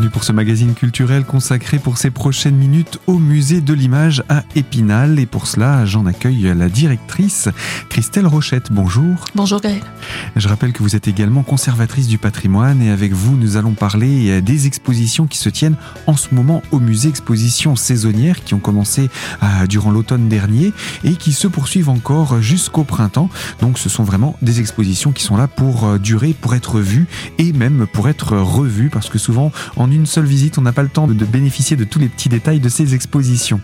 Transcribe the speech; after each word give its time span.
Bienvenue 0.00 0.14
pour 0.14 0.24
ce 0.24 0.32
magazine 0.32 0.72
culturel 0.72 1.24
consacré 1.26 1.78
pour 1.78 1.98
ces 1.98 2.10
prochaines 2.10 2.56
minutes 2.56 2.98
au 3.06 3.18
musée 3.18 3.60
de 3.60 3.74
l'image 3.74 4.22
à 4.30 4.44
Épinal. 4.56 5.18
Et 5.18 5.26
pour 5.26 5.46
cela, 5.46 5.84
j'en 5.84 6.06
accueille 6.06 6.54
la 6.56 6.70
directrice 6.70 7.50
Christelle 7.90 8.26
Rochette. 8.26 8.72
Bonjour. 8.72 9.26
Bonjour 9.34 9.60
Gaël. 9.60 9.82
Je 10.36 10.48
rappelle 10.48 10.72
que 10.72 10.82
vous 10.82 10.96
êtes 10.96 11.06
également 11.06 11.42
conservatrice 11.42 12.06
du 12.06 12.16
patrimoine 12.16 12.80
et 12.80 12.90
avec 12.90 13.12
vous, 13.12 13.36
nous 13.36 13.58
allons 13.58 13.72
parler 13.72 14.40
des 14.40 14.66
expositions 14.66 15.26
qui 15.26 15.36
se 15.36 15.50
tiennent 15.50 15.76
en 16.06 16.16
ce 16.16 16.34
moment 16.34 16.62
au 16.70 16.80
musée, 16.80 17.10
expositions 17.10 17.76
saisonnières 17.76 18.42
qui 18.42 18.54
ont 18.54 18.58
commencé 18.58 19.10
euh, 19.42 19.66
durant 19.66 19.90
l'automne 19.90 20.30
dernier 20.30 20.72
et 21.04 21.12
qui 21.12 21.32
se 21.32 21.46
poursuivent 21.46 21.90
encore 21.90 22.40
jusqu'au 22.40 22.84
printemps. 22.84 23.28
Donc 23.60 23.78
ce 23.78 23.90
sont 23.90 24.04
vraiment 24.04 24.38
des 24.40 24.60
expositions 24.60 25.12
qui 25.12 25.24
sont 25.24 25.36
là 25.36 25.46
pour 25.46 25.84
euh, 25.84 25.98
durer, 25.98 26.32
pour 26.32 26.54
être 26.54 26.80
vues 26.80 27.06
et 27.36 27.52
même 27.52 27.86
pour 27.92 28.08
être 28.08 28.38
revues 28.38 28.88
parce 28.88 29.10
que 29.10 29.18
souvent 29.18 29.52
en 29.76 29.89
une 29.92 30.06
seule 30.06 30.24
visite, 30.24 30.58
on 30.58 30.62
n'a 30.62 30.72
pas 30.72 30.82
le 30.82 30.88
temps 30.88 31.06
de 31.06 31.24
bénéficier 31.24 31.76
de 31.76 31.84
tous 31.84 31.98
les 31.98 32.08
petits 32.08 32.28
détails 32.28 32.60
de 32.60 32.68
ces 32.68 32.94
expositions. 32.94 33.60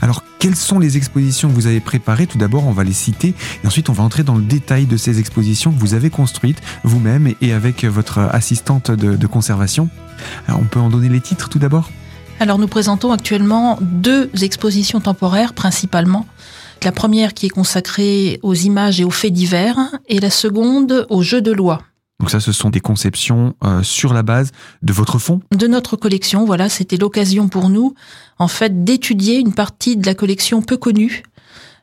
Alors, 0.00 0.24
quelles 0.38 0.56
sont 0.56 0.78
les 0.78 0.96
expositions 0.96 1.48
que 1.48 1.54
vous 1.54 1.66
avez 1.66 1.80
préparées? 1.80 2.26
Tout 2.26 2.38
d'abord, 2.38 2.66
on 2.66 2.72
va 2.72 2.84
les 2.84 2.92
citer 2.92 3.34
et 3.62 3.66
ensuite 3.66 3.88
on 3.88 3.92
va 3.92 4.02
entrer 4.02 4.22
dans 4.22 4.34
le 4.34 4.42
détail 4.42 4.86
de 4.86 4.96
ces 4.96 5.18
expositions 5.18 5.72
que 5.72 5.78
vous 5.78 5.94
avez 5.94 6.10
construites 6.10 6.60
vous-même 6.82 7.34
et 7.40 7.52
avec 7.52 7.84
votre 7.84 8.18
assistante 8.18 8.90
de, 8.90 9.26
conservation. 9.26 9.88
Alors, 10.48 10.60
on 10.60 10.64
peut 10.64 10.80
en 10.80 10.88
donner 10.88 11.08
les 11.08 11.20
titres 11.20 11.48
tout 11.48 11.58
d'abord? 11.58 11.90
Alors, 12.40 12.58
nous 12.58 12.68
présentons 12.68 13.12
actuellement 13.12 13.78
deux 13.82 14.30
expositions 14.42 15.00
temporaires 15.00 15.52
principalement. 15.52 16.26
La 16.82 16.92
première 16.92 17.34
qui 17.34 17.46
est 17.46 17.50
consacrée 17.50 18.40
aux 18.42 18.54
images 18.54 19.00
et 19.00 19.04
aux 19.04 19.10
faits 19.10 19.34
divers 19.34 19.76
et 20.08 20.18
la 20.20 20.30
seconde 20.30 21.06
aux 21.10 21.22
jeux 21.22 21.42
de 21.42 21.52
loi. 21.52 21.82
Donc 22.20 22.30
ça, 22.30 22.38
ce 22.38 22.52
sont 22.52 22.68
des 22.68 22.80
conceptions 22.80 23.54
euh, 23.64 23.82
sur 23.82 24.12
la 24.12 24.22
base 24.22 24.52
de 24.82 24.92
votre 24.92 25.18
fonds 25.18 25.40
De 25.56 25.66
notre 25.66 25.96
collection, 25.96 26.44
voilà, 26.44 26.68
c'était 26.68 26.98
l'occasion 26.98 27.48
pour 27.48 27.70
nous, 27.70 27.94
en 28.38 28.46
fait, 28.46 28.84
d'étudier 28.84 29.38
une 29.38 29.54
partie 29.54 29.96
de 29.96 30.04
la 30.04 30.14
collection 30.14 30.60
peu 30.60 30.76
connue, 30.76 31.22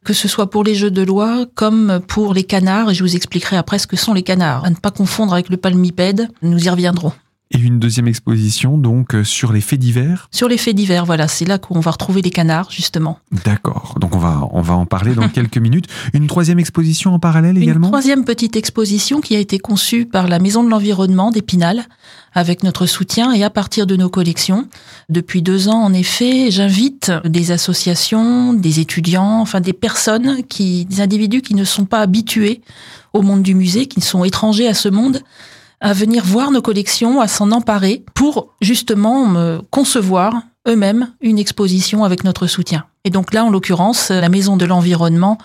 que 0.05 0.13
ce 0.13 0.27
soit 0.27 0.49
pour 0.49 0.63
les 0.63 0.75
jeux 0.75 0.91
de 0.91 1.02
loi 1.02 1.47
comme 1.55 1.99
pour 2.08 2.35
les 2.35 2.43
canards, 2.43 2.91
et 2.91 2.93
je 2.93 3.03
vous 3.03 3.15
expliquerai 3.15 3.58
après 3.58 3.80
ce 3.80 3.88
que 3.88 3.97
sont 3.97 4.13
les 4.13 4.23
canards, 4.23 4.63
à 4.63 4.69
ne 4.69 4.75
pas 4.75 4.91
confondre 4.91 5.33
avec 5.33 5.49
le 5.49 5.58
palmipède, 5.58 6.30
nous 6.43 6.63
y 6.63 6.69
reviendrons. 6.69 7.13
Et 7.52 7.59
une 7.59 7.80
deuxième 7.80 8.08
exposition, 8.08 8.78
donc, 8.78 9.16
euh, 9.16 9.23
sur 9.23 9.53
les 9.53 9.62
faits 9.62 9.80
divers 9.80 10.28
Sur 10.31 10.50
les 10.50 10.58
faits 10.58 10.76
divers, 10.76 11.06
voilà, 11.06 11.30
c'est 11.30 11.45
là 11.45 11.58
qu'on 11.58 11.80
va 11.80 11.92
retrouver 11.92 12.22
les 12.22 12.30
canards, 12.30 12.72
justement. 12.72 13.20
D'accord, 13.45 13.95
donc 14.00 14.16
on 14.16 14.20
va, 14.20 14.48
on 14.52 14.62
va 14.62 14.73
en 14.73 14.86
parler 14.86 15.16
dans 15.16 15.30
quelques 15.34 15.58
minutes. 15.58 15.88
Une 16.14 16.28
troisième 16.28 16.59
exposition 16.59 17.14
en 17.14 17.20
parallèle 17.20 17.58
également? 17.58 17.88
Une 17.88 17.92
troisième 17.92 18.26
petite 18.26 18.58
exposition 18.58 19.22
qui 19.22 19.36
a 19.36 19.39
été 19.39 19.59
conçue 19.59 20.06
par 20.06 20.28
la 20.28 20.39
Maison 20.39 20.64
de 20.64 20.70
l'Environnement 20.70 21.31
d'Épinal, 21.31 21.86
avec 22.34 22.64
notre 22.64 22.86
soutien 22.86 23.31
et 23.31 23.44
à 23.44 23.50
partir 23.50 23.88
de 23.88 23.95
nos 23.95 24.09
collections. 24.09 24.67
Depuis 25.09 25.42
deux 25.42 25.70
ans, 25.70 25.82
en 25.82 25.94
effet, 25.94 26.52
j'invite 26.52 27.11
des 27.26 27.52
associations, 27.52 28.54
des 28.54 28.80
étudiants, 28.80 29.39
enfin 29.39 29.61
des 29.61 29.73
personnes, 29.73 30.44
qui, 30.48 30.86
des 30.86 31.02
individus 31.02 31.42
qui 31.42 31.56
ne 31.56 31.64
sont 31.64 31.86
pas 31.86 32.02
habitués 32.02 32.61
au 33.14 33.22
monde 33.22 33.42
du 33.42 33.56
musée, 33.56 33.88
qui 33.88 34.02
sont 34.02 34.23
étrangers 34.23 34.67
à 34.67 34.73
ce 34.73 34.89
monde, 34.89 35.22
à 35.81 35.94
venir 35.94 36.23
voir 36.25 36.52
nos 36.52 36.61
collections, 36.61 37.22
à 37.22 37.28
s'en 37.28 37.52
emparer 37.52 38.03
pour 38.16 38.56
justement 38.61 39.61
concevoir 39.70 40.33
eux-mêmes 40.67 41.14
une 41.22 41.39
exposition 41.39 42.03
avec 42.03 42.23
notre 42.23 42.47
soutien. 42.47 42.86
Et 43.03 43.09
donc 43.09 43.33
là, 43.33 43.45
en 43.45 43.50
l'occurrence, 43.50 44.09
la 44.09 44.30
Maison 44.30 44.58
de 44.58 44.66
l'Environnement 44.66 45.38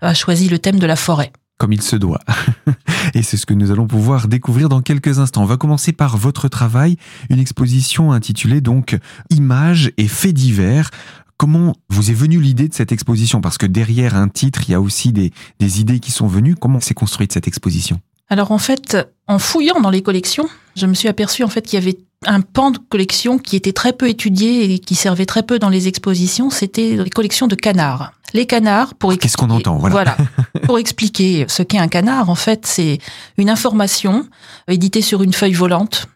a 0.00 0.14
choisi 0.14 0.48
le 0.48 0.58
thème 0.58 0.78
de 0.78 0.86
la 0.86 0.96
forêt. 0.96 1.32
Comme 1.58 1.72
il 1.72 1.82
se 1.82 1.96
doit. 1.96 2.20
Et 3.14 3.22
c'est 3.22 3.36
ce 3.36 3.46
que 3.46 3.54
nous 3.54 3.70
allons 3.70 3.86
pouvoir 3.86 4.26
découvrir 4.26 4.68
dans 4.68 4.82
quelques 4.82 5.18
instants. 5.18 5.42
On 5.42 5.46
va 5.46 5.56
commencer 5.56 5.92
par 5.92 6.16
votre 6.16 6.48
travail, 6.48 6.96
une 7.30 7.38
exposition 7.38 8.12
intitulée 8.12 8.60
donc 8.60 8.98
Images 9.30 9.92
et 9.96 10.08
faits 10.08 10.34
divers. 10.34 10.90
Comment 11.36 11.74
vous 11.88 12.10
est 12.10 12.14
venue 12.14 12.40
l'idée 12.40 12.68
de 12.68 12.74
cette 12.74 12.92
exposition? 12.92 13.40
Parce 13.40 13.58
que 13.58 13.66
derrière 13.66 14.16
un 14.16 14.28
titre, 14.28 14.62
il 14.66 14.72
y 14.72 14.74
a 14.74 14.80
aussi 14.80 15.12
des, 15.12 15.32
des 15.60 15.80
idées 15.80 16.00
qui 16.00 16.10
sont 16.10 16.26
venues. 16.26 16.56
Comment 16.56 16.80
s'est 16.80 16.94
construite 16.94 17.32
cette 17.32 17.46
exposition? 17.46 18.00
Alors 18.32 18.50
en 18.50 18.56
fait, 18.56 18.96
en 19.28 19.38
fouillant 19.38 19.78
dans 19.82 19.90
les 19.90 20.00
collections, 20.00 20.48
je 20.74 20.86
me 20.86 20.94
suis 20.94 21.06
aperçu 21.08 21.44
en 21.44 21.48
fait 21.48 21.60
qu'il 21.60 21.78
y 21.78 21.82
avait 21.82 21.98
un 22.24 22.40
pan 22.40 22.70
de 22.70 22.78
collection 22.78 23.36
qui 23.36 23.56
était 23.56 23.74
très 23.74 23.92
peu 23.92 24.08
étudié 24.08 24.72
et 24.72 24.78
qui 24.78 24.94
servait 24.94 25.26
très 25.26 25.42
peu 25.42 25.58
dans 25.58 25.68
les 25.68 25.86
expositions, 25.86 26.48
c'était 26.48 26.96
les 26.96 27.10
collections 27.10 27.46
de 27.46 27.54
canards. 27.54 28.12
Les 28.32 28.46
canards, 28.46 28.94
pour 28.94 29.14
Qu'est-ce 29.18 29.36
qu'on 29.36 29.50
entend 29.50 29.76
Voilà. 29.76 30.16
pour 30.64 30.78
expliquer 30.78 31.44
ce 31.46 31.62
qu'est 31.62 31.76
un 31.76 31.88
canard, 31.88 32.30
en 32.30 32.34
fait, 32.34 32.64
c'est 32.64 33.00
une 33.36 33.50
information 33.50 34.26
éditée 34.66 35.02
sur 35.02 35.22
une 35.22 35.34
feuille 35.34 35.52
volante, 35.52 36.06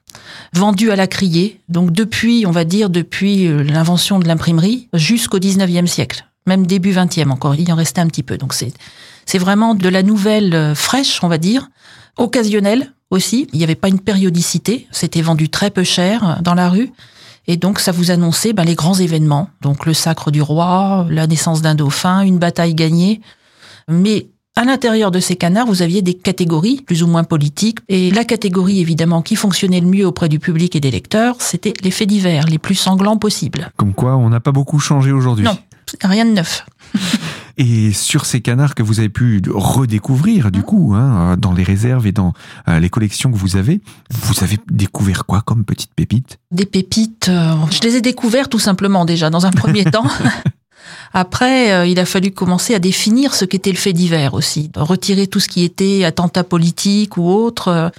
vendue 0.54 0.91
à 0.91 0.97
la 0.97 1.09
criée. 1.09 1.60
Donc 1.69 1.91
depuis, 1.91 2.47
on 2.47 2.50
va 2.50 2.65
dire, 2.65 2.88
depuis 2.88 3.47
euh, 3.47 3.62
l'invention 3.62 4.21
de 4.21 4.27
l'imprimerie 4.27 4.88
jusqu'au 4.94 5.38
19e 5.38 5.87
siècle. 5.87 6.25
Même 6.47 6.66
début 6.66 6.94
20e 6.94 7.28
encore. 7.28 7.56
Il 7.56 7.71
en 7.71 7.77
restait 7.77 8.00
un 8.00 8.06
petit 8.06 8.22
peu. 8.22 8.38
Donc 8.38 8.54
c'est, 8.54 8.72
c'est 9.27 9.37
vraiment 9.37 9.75
de 9.75 9.88
la 9.91 10.03
nouvelle 10.03 10.54
euh, 10.54 10.75
fraîche, 10.75 11.22
on 11.22 11.28
va 11.28 11.37
dire, 11.37 11.69
occasionnel 12.16 12.93
aussi. 13.10 13.49
Il 13.53 13.59
n'y 13.59 13.65
avait 13.65 13.75
pas 13.75 13.88
une 13.88 14.00
périodicité. 14.00 14.87
C'était 14.91 15.22
vendu 15.22 15.49
très 15.49 15.71
peu 15.71 15.84
cher 15.84 16.38
dans 16.43 16.54
la 16.54 16.69
rue. 16.69 16.93
Et 17.49 17.56
donc, 17.56 17.78
ça 17.78 17.93
vous 17.93 18.10
annonçait 18.10 18.53
ben, 18.53 18.65
les 18.65 18.75
grands 18.75 18.94
événements. 18.94 19.50
Donc, 19.60 19.87
le 19.87 19.94
sacre 19.94 20.31
du 20.31 20.43
roi, 20.43 21.06
la 21.10 21.27
naissance 21.27 21.62
d'un 21.62 21.75
dauphin, 21.75 22.22
une 22.22 22.38
bataille 22.38 22.75
gagnée. 22.75 23.21
Mais 23.88 24.27
à 24.56 24.65
l'intérieur 24.65 25.10
de 25.10 25.21
ces 25.21 25.37
canards, 25.37 25.66
vous 25.66 25.82
aviez 25.82 26.03
des 26.03 26.15
catégories 26.15 26.82
plus 26.84 27.03
ou 27.03 27.06
moins 27.06 27.25
politiques. 27.25 27.78
Et 27.88 28.10
la 28.10 28.25
catégorie, 28.25 28.81
évidemment, 28.81 29.22
qui 29.22 29.37
fonctionnait 29.37 29.81
le 29.81 29.87
mieux 29.87 30.06
auprès 30.06 30.28
du 30.28 30.41
public 30.41 30.75
et 30.75 30.81
des 30.81 30.91
lecteurs, 30.91 31.37
c'était 31.38 31.75
les 31.83 31.91
faits 31.91 32.09
divers, 32.09 32.47
les 32.47 32.59
plus 32.59 32.75
sanglants 32.75 33.19
possibles. 33.19 33.71
Comme 33.77 33.94
quoi, 33.94 34.16
on 34.16 34.28
n'a 34.28 34.41
pas 34.41 34.53
beaucoup 34.53 34.81
changé 34.81 35.12
aujourd'hui. 35.12 35.44
Non, 35.44 35.56
rien 36.03 36.25
de 36.25 36.31
neuf. 36.31 36.66
Et 37.59 37.93
sur 37.93 38.27
ces 38.27 38.43
canards 38.43 38.75
que 38.75 38.83
vous 38.83 38.99
avez 39.00 39.09
pu 39.09 39.41
redécouvrir, 39.49 40.50
du 40.50 40.62
coup, 40.62 40.94
hein, 40.94 41.37
dans 41.39 41.55
les 41.55 41.62
réserves 41.62 42.06
et 42.06 42.12
dans 42.12 42.34
euh, 42.69 42.81
les 42.81 42.91
collections 42.91 43.33
que 43.33 43.37
vous 43.37 43.56
avez, 43.56 43.81
vous 44.11 44.44
avez 44.44 44.59
découvert 44.71 45.25
quoi 45.25 45.41
comme 45.41 45.65
petites 45.65 45.95
pépites? 45.95 46.39
Des 46.50 46.66
pépites, 46.66 47.31
euh, 47.31 47.55
je 47.71 47.81
les 47.81 47.97
ai 47.97 48.00
découvertes 48.03 48.50
tout 48.50 48.59
simplement 48.59 49.06
déjà 49.06 49.31
dans 49.31 49.47
un 49.47 49.50
premier 49.53 49.84
temps. 49.84 50.06
Après, 51.15 51.72
euh, 51.72 51.87
il 51.87 51.99
a 51.99 52.05
fallu 52.05 52.31
commencer 52.31 52.75
à 52.75 52.78
définir 52.78 53.34
ce 53.34 53.47
qu'était 53.47 53.71
le 53.71 53.78
fait 53.78 53.95
divers 53.95 54.34
aussi, 54.34 54.71
retirer 54.77 55.27
tout 55.27 55.41
ce 55.41 55.49
qui 55.49 55.65
était 55.65 56.05
attentat 56.05 56.45
politique 56.45 57.16
ou 57.16 57.31
autre. 57.31 57.91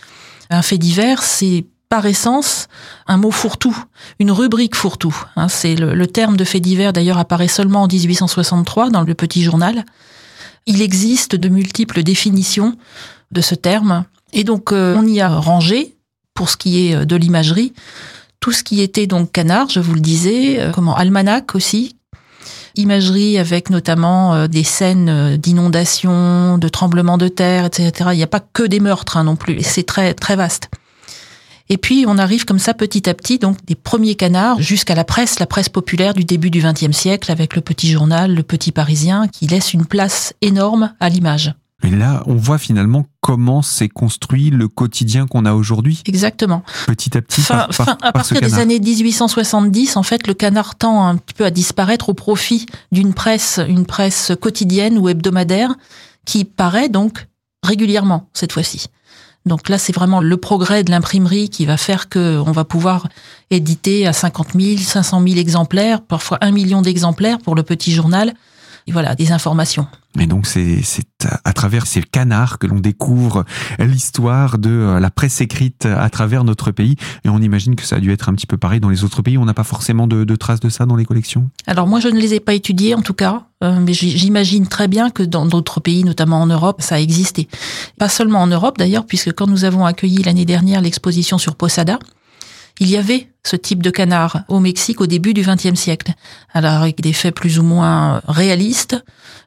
Un 0.51 0.61
fait 0.61 0.77
divers, 0.77 1.23
c'est 1.23 1.65
par 1.89 2.05
essence 2.05 2.67
un 3.07 3.17
mot 3.17 3.31
fourre-tout, 3.31 3.77
une 4.19 4.31
rubrique 4.31 4.75
fourre-tout. 4.75 5.15
Hein, 5.35 5.47
c'est 5.47 5.75
le, 5.75 6.07
terme 6.07 6.37
de 6.37 6.43
fait 6.43 6.59
divers 6.59 6.93
d'ailleurs 6.93 7.17
apparaît 7.17 7.47
seulement 7.47 7.83
en 7.83 7.87
1863 7.87 8.89
dans 8.89 9.03
le 9.03 9.13
Petit 9.13 9.43
Journal. 9.43 9.85
Il 10.65 10.81
existe 10.81 11.35
de 11.35 11.49
multiples 11.49 12.03
définitions 12.03 12.77
de 13.31 13.41
ce 13.41 13.55
terme 13.55 14.05
et 14.33 14.43
donc 14.43 14.71
euh, 14.71 14.95
on 14.97 15.05
y 15.05 15.21
a 15.21 15.29
rangé 15.29 15.95
pour 16.33 16.49
ce 16.49 16.57
qui 16.57 16.87
est 16.87 16.95
euh, 16.95 17.05
de 17.05 17.15
l'imagerie 17.15 17.73
tout 18.39 18.51
ce 18.51 18.63
qui 18.63 18.81
était 18.81 19.07
donc 19.07 19.31
canard, 19.31 19.69
je 19.69 19.79
vous 19.79 19.95
le 19.95 19.99
disais, 19.99 20.59
euh, 20.59 20.71
comment 20.71 20.95
almanach 20.95 21.55
aussi, 21.55 21.95
imagerie 22.75 23.39
avec 23.39 23.71
notamment 23.71 24.47
des 24.47 24.63
scènes 24.63 25.37
d'inondations, 25.37 26.59
de 26.59 26.67
tremblements 26.67 27.17
de 27.17 27.29
terre, 27.29 27.65
etc. 27.65 28.11
Il 28.13 28.17
n'y 28.17 28.23
a 28.23 28.27
pas 28.27 28.39
que 28.39 28.61
des 28.61 28.79
meurtres 28.79 29.17
hein, 29.17 29.23
non 29.23 29.35
plus, 29.35 29.63
c'est 29.63 29.81
très 29.81 30.13
très 30.13 30.35
vaste. 30.35 30.69
Et 31.69 31.77
puis 31.77 32.05
on 32.07 32.17
arrive 32.17 32.45
comme 32.45 32.59
ça 32.59 32.73
petit 32.73 33.09
à 33.09 33.13
petit, 33.13 33.39
donc 33.39 33.63
des 33.65 33.75
premiers 33.75 34.15
canards 34.15 34.61
jusqu'à 34.61 34.95
la 34.95 35.03
presse, 35.03 35.39
la 35.39 35.47
presse 35.47 35.69
populaire 35.69 36.13
du 36.13 36.23
début 36.23 36.49
du 36.49 36.61
XXe 36.61 36.95
siècle, 36.95 37.31
avec 37.31 37.55
le 37.55 37.61
petit 37.61 37.89
journal, 37.91 38.33
le 38.33 38.43
petit 38.43 38.71
Parisien, 38.71 39.27
qui 39.27 39.47
laisse 39.47 39.73
une 39.73 39.85
place 39.85 40.33
énorme 40.41 40.93
à 40.99 41.09
l'image. 41.09 41.53
Et 41.83 41.91
là, 41.91 42.23
on 42.25 42.35
voit 42.35 42.57
finalement 42.57 43.05
comment 43.21 43.61
s'est 43.61 43.87
construit 43.87 44.49
le 44.49 44.67
quotidien 44.67 45.27
qu'on 45.27 45.45
a 45.45 45.53
aujourd'hui. 45.53 46.01
Exactement. 46.07 46.63
Petit 46.87 47.15
à 47.15 47.21
petit, 47.21 47.41
fin, 47.41 47.67
à 48.01 48.11
partir 48.11 48.41
des 48.41 48.55
années 48.55 48.79
1870, 48.79 49.95
en 49.95 50.01
fait, 50.01 50.25
le 50.25 50.33
canard 50.33 50.75
tend 50.75 51.05
un 51.05 51.17
petit 51.17 51.35
peu 51.35 51.45
à 51.45 51.51
disparaître 51.51 52.09
au 52.09 52.15
profit 52.15 52.65
d'une 52.91 53.13
presse, 53.13 53.59
une 53.67 53.85
presse 53.85 54.31
quotidienne 54.41 54.97
ou 54.97 55.07
hebdomadaire, 55.07 55.75
qui 56.25 56.45
paraît 56.45 56.89
donc 56.89 57.27
régulièrement 57.61 58.27
cette 58.33 58.53
fois-ci. 58.53 58.87
Donc 59.47 59.69
là, 59.69 59.77
c'est 59.77 59.93
vraiment 59.93 60.21
le 60.21 60.37
progrès 60.37 60.83
de 60.83 60.91
l'imprimerie 60.91 61.49
qui 61.49 61.65
va 61.65 61.77
faire 61.77 62.09
que 62.09 62.37
on 62.45 62.51
va 62.51 62.63
pouvoir 62.63 63.07
éditer 63.49 64.05
à 64.05 64.13
50 64.13 64.49
000, 64.59 64.77
500 64.77 65.21
000 65.25 65.39
exemplaires, 65.39 66.01
parfois 66.01 66.37
un 66.41 66.51
million 66.51 66.81
d'exemplaires 66.81 67.39
pour 67.39 67.55
le 67.55 67.63
petit 67.63 67.91
journal. 67.91 68.33
Et 68.87 68.91
voilà, 68.93 69.15
des 69.15 69.31
informations. 69.31 69.87
Et 70.19 70.25
donc 70.25 70.47
c'est 70.47 70.81
à 71.43 71.53
travers 71.53 71.85
ces 71.85 72.01
canards 72.01 72.57
que 72.57 72.67
l'on 72.67 72.79
découvre 72.79 73.45
l'histoire 73.77 74.57
de 74.57 74.69
euh, 74.69 74.99
la 74.99 75.11
presse 75.11 75.41
écrite 75.41 75.85
à 75.85 76.09
travers 76.09 76.43
notre 76.43 76.71
pays. 76.71 76.95
Et 77.23 77.29
on 77.29 77.39
imagine 77.39 77.75
que 77.75 77.83
ça 77.83 77.97
a 77.97 77.99
dû 77.99 78.11
être 78.11 78.29
un 78.29 78.33
petit 78.33 78.47
peu 78.47 78.57
pareil 78.57 78.79
dans 78.79 78.89
les 78.89 79.03
autres 79.03 79.21
pays. 79.21 79.37
On 79.37 79.45
n'a 79.45 79.53
pas 79.53 79.63
forcément 79.63 80.07
de, 80.07 80.23
traces 80.35 80.59
de 80.59 80.69
ça 80.69 80.85
dans 80.85 80.95
les 80.95 81.05
collections 81.05 81.49
Alors 81.67 81.87
moi, 81.87 81.99
je 81.99 82.07
ne 82.07 82.19
les 82.19 82.33
ai 82.33 82.39
pas 82.39 82.53
étudiées 82.53 82.95
en 82.95 83.01
tout 83.01 83.13
cas. 83.13 83.43
Euh, 83.63 83.79
mais 83.79 83.93
j'imagine 83.93 84.67
très 84.67 84.87
bien 84.87 85.09
que 85.09 85.23
dans 85.23 85.45
d'autres 85.45 85.79
pays, 85.79 86.03
notamment 86.03 86.41
en 86.41 86.47
Europe, 86.47 86.81
ça 86.81 86.95
a 86.95 86.99
existé. 86.99 87.47
Pas 87.97 88.09
seulement 88.09 88.41
en 88.41 88.47
Europe 88.47 88.77
d'ailleurs, 88.77 89.05
puisque 89.05 89.33
quand 89.33 89.47
nous 89.47 89.65
avons 89.65 89.85
accueilli 89.85 90.21
l'année 90.23 90.45
dernière 90.45 90.81
l'exposition 90.81 91.37
sur 91.37 91.55
Posada, 91.55 91.97
il 92.79 92.89
y 92.89 92.97
avait 92.97 93.29
ce 93.43 93.55
type 93.55 93.81
de 93.81 93.89
canard 93.89 94.43
au 94.49 94.59
Mexique 94.59 94.99
au 94.99 95.07
début 95.07 95.33
du 95.33 95.41
XXe 95.41 95.79
siècle. 95.79 96.13
Alors 96.53 96.73
avec 96.73 97.01
des 97.01 97.13
faits 97.13 97.33
plus 97.33 97.59
ou 97.59 97.63
moins 97.63 98.21
réalistes, 98.27 99.01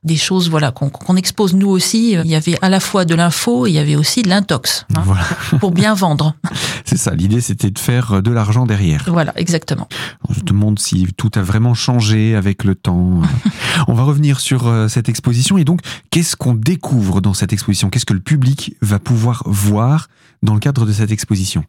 des 0.04 0.16
choses 0.16 0.48
voilà 0.48 0.72
qu'on 0.72 1.16
expose 1.16 1.54
nous 1.54 1.68
aussi. 1.68 2.12
Il 2.12 2.26
y 2.26 2.34
avait 2.34 2.56
à 2.62 2.70
la 2.70 2.80
fois 2.80 3.04
de 3.04 3.14
l'info, 3.14 3.66
il 3.66 3.72
y 3.72 3.78
avait 3.78 3.96
aussi 3.96 4.22
de 4.22 4.28
l'intox 4.28 4.86
hein, 4.94 5.02
voilà. 5.04 5.22
pour 5.60 5.70
bien 5.70 5.94
vendre. 5.94 6.34
C'est 6.84 6.96
ça. 6.96 7.14
L'idée 7.14 7.40
c'était 7.40 7.70
de 7.70 7.78
faire 7.78 8.22
de 8.22 8.30
l'argent 8.30 8.64
derrière. 8.64 9.04
Voilà, 9.06 9.32
exactement. 9.36 9.86
On 10.28 10.34
se 10.34 10.40
demande 10.40 10.78
si 10.78 11.06
tout 11.16 11.30
a 11.34 11.42
vraiment 11.42 11.74
changé 11.74 12.34
avec 12.34 12.64
le 12.64 12.74
temps. 12.74 13.20
On 13.88 13.92
va 13.92 14.04
revenir 14.04 14.40
sur 14.40 14.66
euh, 14.66 14.88
cette 14.88 15.08
exposition 15.08 15.58
et 15.58 15.64
donc 15.64 15.80
qu'est-ce 16.10 16.36
qu'on 16.36 16.54
découvre 16.54 17.20
dans 17.20 17.34
cette 17.34 17.52
exposition? 17.52 17.90
Qu'est-ce 17.90 18.06
que 18.06 18.14
le 18.14 18.20
public 18.20 18.74
va 18.80 18.98
pouvoir 18.98 19.42
voir 19.46 20.08
dans 20.42 20.54
le 20.54 20.60
cadre 20.60 20.86
de 20.86 20.92
cette 20.92 21.10
exposition? 21.10 21.64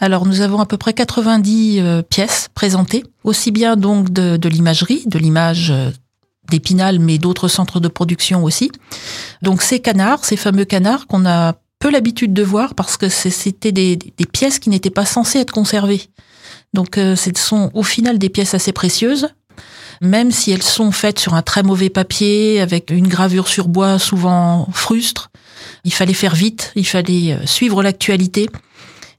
Alors 0.00 0.26
nous 0.26 0.40
avons 0.40 0.60
à 0.60 0.66
peu 0.66 0.76
près 0.76 0.92
90 0.92 1.80
euh, 1.80 2.02
pièces 2.02 2.48
présentées, 2.54 3.04
aussi 3.24 3.50
bien 3.50 3.76
donc 3.76 4.10
de, 4.10 4.48
l'imagerie, 4.48 5.02
de 5.06 5.18
l'image 5.18 5.70
euh, 5.70 5.90
d'Épinal, 6.50 6.98
mais 6.98 7.18
d'autres 7.18 7.48
centres 7.48 7.80
de 7.80 7.88
production 7.88 8.44
aussi. 8.44 8.70
Donc 9.42 9.62
ces 9.62 9.80
canards, 9.80 10.24
ces 10.24 10.36
fameux 10.36 10.64
canards 10.64 11.06
qu'on 11.06 11.26
a 11.26 11.54
peu 11.80 11.90
l'habitude 11.90 12.32
de 12.32 12.42
voir 12.42 12.74
parce 12.74 12.96
que 12.96 13.08
c'était 13.08 13.72
des, 13.72 13.96
des, 13.96 14.26
pièces 14.26 14.58
qui 14.58 14.70
n'étaient 14.70 14.90
pas 14.90 15.04
censées 15.04 15.38
être 15.38 15.52
conservées. 15.52 16.02
Donc 16.74 16.98
euh, 16.98 17.16
ce 17.16 17.30
sont 17.36 17.70
au 17.74 17.82
final 17.82 18.18
des 18.18 18.28
pièces 18.28 18.54
assez 18.54 18.72
précieuses, 18.72 19.28
même 20.00 20.30
si 20.30 20.52
elles 20.52 20.62
sont 20.62 20.92
faites 20.92 21.18
sur 21.18 21.34
un 21.34 21.42
très 21.42 21.62
mauvais 21.62 21.90
papier, 21.90 22.60
avec 22.60 22.90
une 22.90 23.08
gravure 23.08 23.48
sur 23.48 23.68
bois 23.68 23.98
souvent 23.98 24.68
frustre. 24.72 25.30
Il 25.84 25.92
fallait 25.92 26.14
faire 26.14 26.36
vite, 26.36 26.72
il 26.76 26.86
fallait 26.86 27.36
suivre 27.46 27.82
l'actualité. 27.82 28.48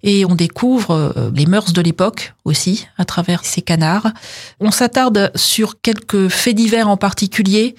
Et 0.02 0.26
on 0.26 0.36
découvre 0.36 0.92
euh, 0.92 1.32
les 1.34 1.46
mœurs 1.46 1.74
de 1.74 1.82
l'époque 1.82 2.34
aussi 2.46 2.88
à 2.98 3.06
travers 3.06 3.44
ces 3.46 3.62
canards. 3.62 4.12
On 4.60 4.72
s'attarde 4.72 5.32
sur 5.36 5.82
quelques 5.82 6.30
faits 6.30 6.56
divers 6.56 6.88
en 6.88 6.98
particulier, 6.98 7.76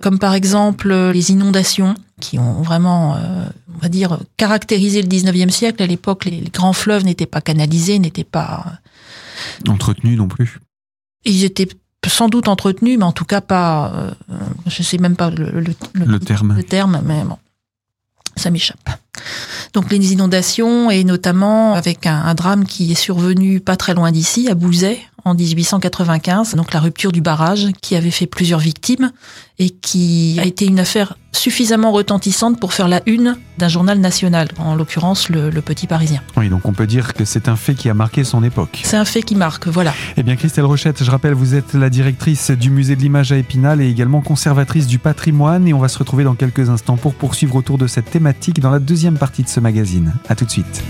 comme 0.00 0.18
par 0.18 0.34
exemple 0.34 0.94
les 0.94 1.32
inondations 1.32 1.94
qui 2.20 2.38
ont 2.38 2.62
vraiment, 2.62 3.16
euh, 3.16 3.44
on 3.74 3.78
va 3.78 3.88
dire, 3.88 4.18
caractérisé 4.36 5.02
le 5.02 5.08
19e 5.08 5.50
siècle. 5.50 5.82
À 5.82 5.86
l'époque, 5.86 6.26
les 6.26 6.42
grands 6.52 6.72
fleuves 6.72 7.04
n'étaient 7.04 7.26
pas 7.26 7.40
canalisés, 7.40 7.98
n'étaient 7.98 8.22
pas... 8.24 8.78
Euh, 9.66 9.70
entretenus 9.70 10.16
non 10.16 10.28
plus 10.28 10.60
Ils 11.24 11.42
étaient 11.42 11.68
sans 12.06 12.28
doute 12.28 12.46
entretenus, 12.46 12.98
mais 12.98 13.04
en 13.04 13.12
tout 13.12 13.24
cas 13.24 13.40
pas... 13.40 14.14
je 14.66 14.82
sais 14.82 14.98
même 14.98 15.16
pas 15.16 15.30
le, 15.30 15.50
le, 15.50 15.74
le 15.94 16.20
terme. 16.20 16.54
Le 16.54 16.62
terme, 16.62 17.02
mais 17.04 17.24
bon, 17.24 17.38
ça 18.36 18.50
m'échappe. 18.50 19.03
Donc 19.72 19.90
les 19.90 20.12
inondations 20.12 20.90
et 20.90 21.04
notamment 21.04 21.74
avec 21.74 22.06
un, 22.06 22.22
un, 22.22 22.34
drame 22.34 22.64
qui 22.64 22.92
est 22.92 22.96
survenu 22.96 23.60
pas 23.60 23.76
très 23.76 23.94
loin 23.94 24.12
d'ici, 24.12 24.48
à 24.48 24.54
Bouzet, 24.54 25.00
en 25.24 25.34
1895, 25.34 26.54
donc 26.54 26.72
la 26.72 26.80
rupture 26.80 27.10
du 27.10 27.22
barrage 27.22 27.68
qui 27.80 27.96
avait 27.96 28.10
fait 28.10 28.26
plusieurs 28.26 28.60
victimes 28.60 29.10
et 29.58 29.70
qui 29.70 30.38
a 30.40 30.44
été 30.44 30.66
une 30.66 30.80
affaire 30.80 31.16
suffisamment 31.32 31.92
retentissante 31.92 32.58
pour 32.58 32.72
faire 32.72 32.88
la 32.88 33.02
une 33.06 33.36
d'un 33.58 33.68
journal 33.68 33.98
national, 33.98 34.48
en 34.58 34.74
l'occurrence 34.74 35.28
le, 35.28 35.50
le, 35.50 35.60
Petit 35.62 35.86
Parisien. 35.86 36.20
Oui, 36.36 36.48
donc 36.48 36.66
on 36.66 36.72
peut 36.72 36.86
dire 36.86 37.14
que 37.14 37.24
c'est 37.24 37.48
un 37.48 37.56
fait 37.56 37.74
qui 37.74 37.88
a 37.88 37.94
marqué 37.94 38.24
son 38.24 38.42
époque. 38.42 38.80
C'est 38.82 38.96
un 38.96 39.04
fait 39.04 39.22
qui 39.22 39.36
marque, 39.36 39.68
voilà. 39.68 39.94
Eh 40.16 40.22
bien, 40.22 40.36
Christelle 40.36 40.64
Rochette, 40.64 41.04
je 41.04 41.10
rappelle, 41.10 41.34
vous 41.34 41.54
êtes 41.54 41.74
la 41.74 41.90
directrice 41.90 42.50
du 42.50 42.70
musée 42.70 42.96
de 42.96 43.00
l'image 43.02 43.30
à 43.30 43.36
Épinal 43.36 43.80
et 43.80 43.88
également 43.88 44.22
conservatrice 44.22 44.86
du 44.86 44.98
patrimoine 44.98 45.68
et 45.68 45.74
on 45.74 45.78
va 45.78 45.88
se 45.88 45.98
retrouver 45.98 46.24
dans 46.24 46.34
quelques 46.34 46.68
instants 46.68 46.96
pour 46.96 47.14
poursuivre 47.14 47.54
autour 47.56 47.78
de 47.78 47.86
cette 47.86 48.10
thématique 48.10 48.60
dans 48.60 48.70
la 48.70 48.80
deuxième 48.80 49.03
partie 49.12 49.42
de 49.42 49.48
ce 49.48 49.60
magazine. 49.60 50.14
À 50.28 50.34
tout 50.34 50.44
de 50.44 50.50
suite. 50.50 50.82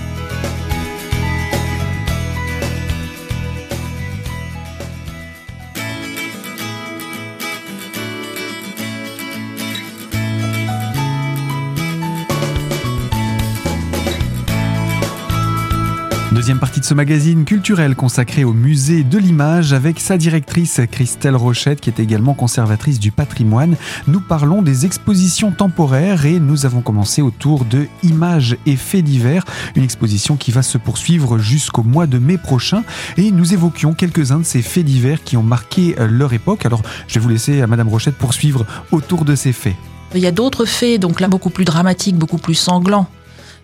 Deuxième 16.34 16.58
partie 16.58 16.81
de 16.81 16.84
ce 16.84 16.94
magazine 16.94 17.44
culturel 17.44 17.94
consacré 17.94 18.42
au 18.42 18.52
musée 18.52 19.04
de 19.04 19.19
l'image 19.19 19.72
avec 19.72 20.00
sa 20.00 20.19
directrice 20.19 20.81
Christelle 20.90 21.36
Rochette 21.36 21.81
qui 21.81 21.90
est 21.90 22.00
également 22.00 22.34
conservatrice 22.34 22.98
du 22.98 23.12
patrimoine. 23.12 23.76
Nous 24.08 24.20
parlons 24.20 24.60
des 24.60 24.84
expositions 24.84 25.52
temporaires 25.52 26.26
et 26.26 26.40
nous 26.40 26.66
avons 26.66 26.81
commencé 26.81 27.22
autour 27.22 27.64
de 27.64 27.86
Images 28.02 28.56
et 28.66 28.75
faits 28.75 29.04
divers, 29.04 29.44
une 29.76 29.84
exposition 29.84 30.34
qui 30.34 30.50
va 30.50 30.62
se 30.62 30.76
poursuivre 30.76 31.38
jusqu'au 31.38 31.84
mois 31.84 32.08
de 32.08 32.19
mai 32.19 32.36
prochain 32.36 32.82
et 33.16 33.31
nous 33.31 33.54
évoquions 33.54 33.94
quelques-uns 33.94 34.40
de 34.40 34.44
ces 34.44 34.60
faits 34.60 34.84
divers 34.84 35.22
qui 35.22 35.36
ont 35.36 35.44
marqué 35.44 35.94
leur 36.00 36.32
époque. 36.32 36.66
Alors 36.66 36.82
je 37.06 37.14
vais 37.14 37.20
vous 37.20 37.28
laisser 37.28 37.62
à 37.62 37.69
Madame 37.69 37.88
Rochette 37.88 38.16
poursuivre 38.16 38.66
autour 38.90 39.25
de 39.25 39.36
ces 39.36 39.52
faits. 39.52 39.76
Il 40.16 40.20
y 40.20 40.26
a 40.26 40.32
d'autres 40.32 40.64
faits, 40.64 41.00
donc 41.00 41.20
là 41.20 41.28
beaucoup 41.28 41.50
plus 41.50 41.64
dramatiques, 41.64 42.16
beaucoup 42.16 42.38
plus 42.38 42.54
sanglants 42.54 43.06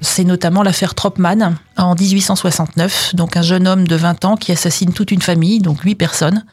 c'est 0.01 0.25
notamment 0.25 0.63
l'affaire 0.63 0.95
Tropman 0.95 1.57
en 1.77 1.95
1869, 1.95 3.15
donc 3.15 3.37
un 3.37 3.43
jeune 3.43 3.69
homme 3.69 3.87
de 3.87 3.97
20 3.97 4.25
ans 4.25 4.37
qui 4.37 4.53
assassine 4.53 4.93
toute 4.93 5.11
une 5.11 5.23
famille, 5.23 5.61
donc 5.61 5.81
huit 5.83 5.95
personnes. 5.95 6.45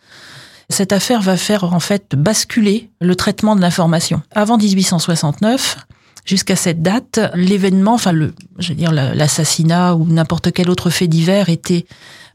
Cette 0.70 0.92
affaire 0.92 1.22
va 1.22 1.38
faire 1.38 1.64
en 1.64 1.80
fait 1.80 2.16
basculer 2.16 2.90
le 3.00 3.16
traitement 3.16 3.56
de 3.56 3.62
l'information. 3.62 4.22
Avant 4.36 4.58
1869, 4.58 5.78
jusqu'à 6.26 6.58
cette 6.58 6.82
date, 6.82 7.22
l'événement, 7.36 7.94
enfin 7.94 8.12
le, 8.12 8.34
je 8.60 8.70
veux 8.70 8.76
dire 8.76 8.92
l'assassinat 8.92 9.96
ou 9.96 10.06
n'importe 10.06 10.52
quel 10.52 10.70
autre 10.70 10.90
fait 10.90 11.08
divers 11.08 11.48
était 11.48 11.86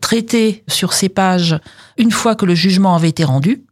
traité 0.00 0.64
sur 0.66 0.94
ces 0.94 1.10
pages 1.10 1.58
une 1.98 2.10
fois 2.10 2.34
que 2.34 2.46
le 2.46 2.54
jugement 2.54 2.94
avait 2.94 3.10
été 3.10 3.24
rendu. 3.24 3.64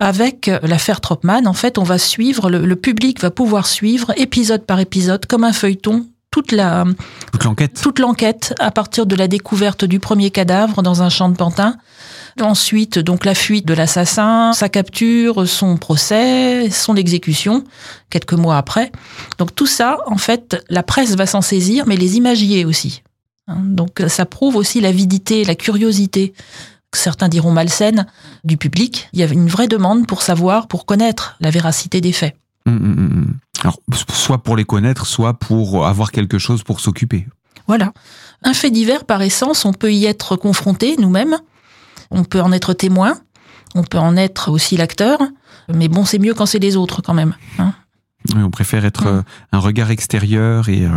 Avec 0.00 0.50
l'affaire 0.62 1.00
Tropman, 1.00 1.46
en 1.46 1.52
fait, 1.52 1.78
on 1.78 1.84
va 1.84 1.98
suivre, 1.98 2.50
le 2.50 2.76
public 2.76 3.20
va 3.20 3.30
pouvoir 3.30 3.66
suivre 3.66 4.12
épisode 4.16 4.66
par 4.66 4.80
épisode, 4.80 5.24
comme 5.26 5.44
un 5.44 5.52
feuilleton, 5.52 6.06
toute 6.34 6.50
la 6.50 6.84
toute 7.30 7.44
l'enquête. 7.44 7.80
toute 7.80 8.00
l'enquête 8.00 8.54
à 8.58 8.72
partir 8.72 9.06
de 9.06 9.14
la 9.14 9.28
découverte 9.28 9.84
du 9.84 10.00
premier 10.00 10.32
cadavre 10.32 10.82
dans 10.82 11.00
un 11.00 11.08
champ 11.08 11.28
de 11.28 11.36
pantin. 11.36 11.76
Ensuite 12.40 12.98
donc 12.98 13.24
la 13.24 13.36
fuite 13.36 13.64
de 13.66 13.72
l'assassin 13.72 14.52
sa 14.52 14.68
capture 14.68 15.46
son 15.46 15.76
procès 15.76 16.70
son 16.70 16.96
exécution 16.96 17.62
quelques 18.10 18.32
mois 18.32 18.56
après. 18.56 18.90
Donc 19.38 19.54
tout 19.54 19.68
ça 19.68 19.98
en 20.06 20.16
fait 20.16 20.60
la 20.68 20.82
presse 20.82 21.14
va 21.14 21.26
s'en 21.26 21.40
saisir 21.40 21.84
mais 21.86 21.94
les 21.94 22.16
imagiers 22.16 22.64
aussi. 22.64 23.04
Hein. 23.46 23.58
donc 23.62 24.02
ça 24.08 24.26
prouve 24.26 24.56
aussi 24.56 24.80
l'avidité 24.80 25.44
la 25.44 25.54
curiosité 25.54 26.34
certains 26.92 27.28
diront 27.28 27.52
malsaine 27.52 28.06
du 28.42 28.56
public. 28.56 29.08
Il 29.12 29.20
y 29.20 29.22
avait 29.22 29.34
une 29.34 29.48
vraie 29.48 29.68
demande 29.68 30.08
pour 30.08 30.22
savoir 30.22 30.66
pour 30.66 30.84
connaître 30.84 31.36
la 31.38 31.50
véracité 31.50 32.00
des 32.00 32.12
faits. 32.12 32.34
Mmh, 32.66 32.72
mmh, 32.72 32.94
mmh. 32.94 33.34
Alors, 33.64 33.80
soit 34.12 34.38
pour 34.38 34.56
les 34.56 34.64
connaître, 34.64 35.06
soit 35.06 35.34
pour 35.34 35.86
avoir 35.86 36.12
quelque 36.12 36.38
chose 36.38 36.62
pour 36.62 36.80
s'occuper. 36.80 37.26
Voilà. 37.66 37.92
Un 38.42 38.52
fait 38.52 38.70
divers, 38.70 39.04
par 39.04 39.22
essence, 39.22 39.64
on 39.64 39.72
peut 39.72 39.92
y 39.92 40.04
être 40.04 40.36
confronté 40.36 40.96
nous-mêmes, 40.98 41.38
on 42.10 42.24
peut 42.24 42.42
en 42.42 42.52
être 42.52 42.74
témoin, 42.74 43.18
on 43.74 43.82
peut 43.82 43.98
en 43.98 44.16
être 44.16 44.50
aussi 44.50 44.76
l'acteur, 44.76 45.18
mais 45.72 45.88
bon, 45.88 46.04
c'est 46.04 46.18
mieux 46.18 46.34
quand 46.34 46.44
c'est 46.44 46.58
les 46.58 46.76
autres 46.76 47.00
quand 47.00 47.14
même. 47.14 47.34
Hein 47.58 47.72
oui, 48.32 48.42
on 48.42 48.50
préfère 48.50 48.84
être 48.84 49.04
mmh. 49.04 49.24
un 49.52 49.58
regard 49.58 49.90
extérieur 49.90 50.68
et 50.68 50.86
euh, 50.86 50.90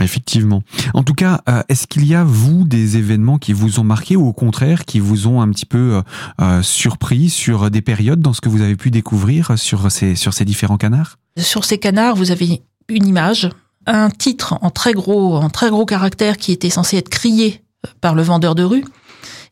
effectivement. 0.00 0.62
En 0.92 1.02
tout 1.02 1.14
cas, 1.14 1.40
euh, 1.48 1.62
est-ce 1.68 1.86
qu'il 1.86 2.06
y 2.06 2.14
a 2.14 2.22
vous 2.22 2.64
des 2.64 2.96
événements 2.96 3.38
qui 3.38 3.52
vous 3.52 3.80
ont 3.80 3.84
marqué 3.84 4.14
ou 4.14 4.26
au 4.26 4.32
contraire 4.32 4.84
qui 4.84 5.00
vous 5.00 5.26
ont 5.26 5.40
un 5.40 5.48
petit 5.50 5.66
peu 5.66 6.02
euh, 6.40 6.62
surpris 6.62 7.28
sur 7.28 7.70
des 7.70 7.82
périodes 7.82 8.20
dans 8.20 8.32
ce 8.32 8.40
que 8.40 8.48
vous 8.48 8.62
avez 8.62 8.76
pu 8.76 8.90
découvrir 8.90 9.58
sur 9.58 9.90
ces 9.90 10.14
sur 10.14 10.32
ces 10.32 10.44
différents 10.44 10.76
canards? 10.76 11.18
Sur 11.36 11.64
ces 11.64 11.78
canards, 11.78 12.14
vous 12.14 12.30
avez 12.30 12.62
une 12.88 13.06
image, 13.06 13.50
un 13.86 14.10
titre 14.10 14.56
en 14.62 14.70
très 14.70 14.92
gros 14.92 15.36
en 15.36 15.50
très 15.50 15.70
gros 15.70 15.86
caractères 15.86 16.36
qui 16.36 16.52
était 16.52 16.70
censé 16.70 16.98
être 16.98 17.08
crié 17.08 17.64
par 18.00 18.14
le 18.14 18.22
vendeur 18.22 18.54
de 18.54 18.62
rue 18.62 18.84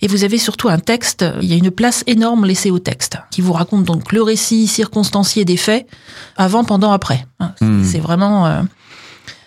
et 0.02 0.09
vous 0.09 0.25
avez 0.25 0.37
surtout 0.37 0.68
un 0.68 0.78
texte, 0.78 1.25
il 1.40 1.49
y 1.49 1.54
a 1.54 1.56
une 1.56 1.71
place 1.71 2.02
énorme 2.09 2.44
laissée 2.44 2.73
au 2.73 2.80
texte, 2.80 3.18
qui 3.30 3.40
vous 3.40 3.52
raconte 3.52 3.85
donc 3.85 4.12
le 4.12 4.21
récit 4.21 4.66
circonstancié 4.66 5.44
des 5.44 5.56
faits, 5.56 5.87
avant, 6.37 6.64
pendant, 6.64 6.92
après. 6.92 7.25
Hein, 7.40 7.52
hmm. 7.61 7.85
C'est 7.85 8.00
vraiment... 8.00 8.47
Euh, 8.47 8.62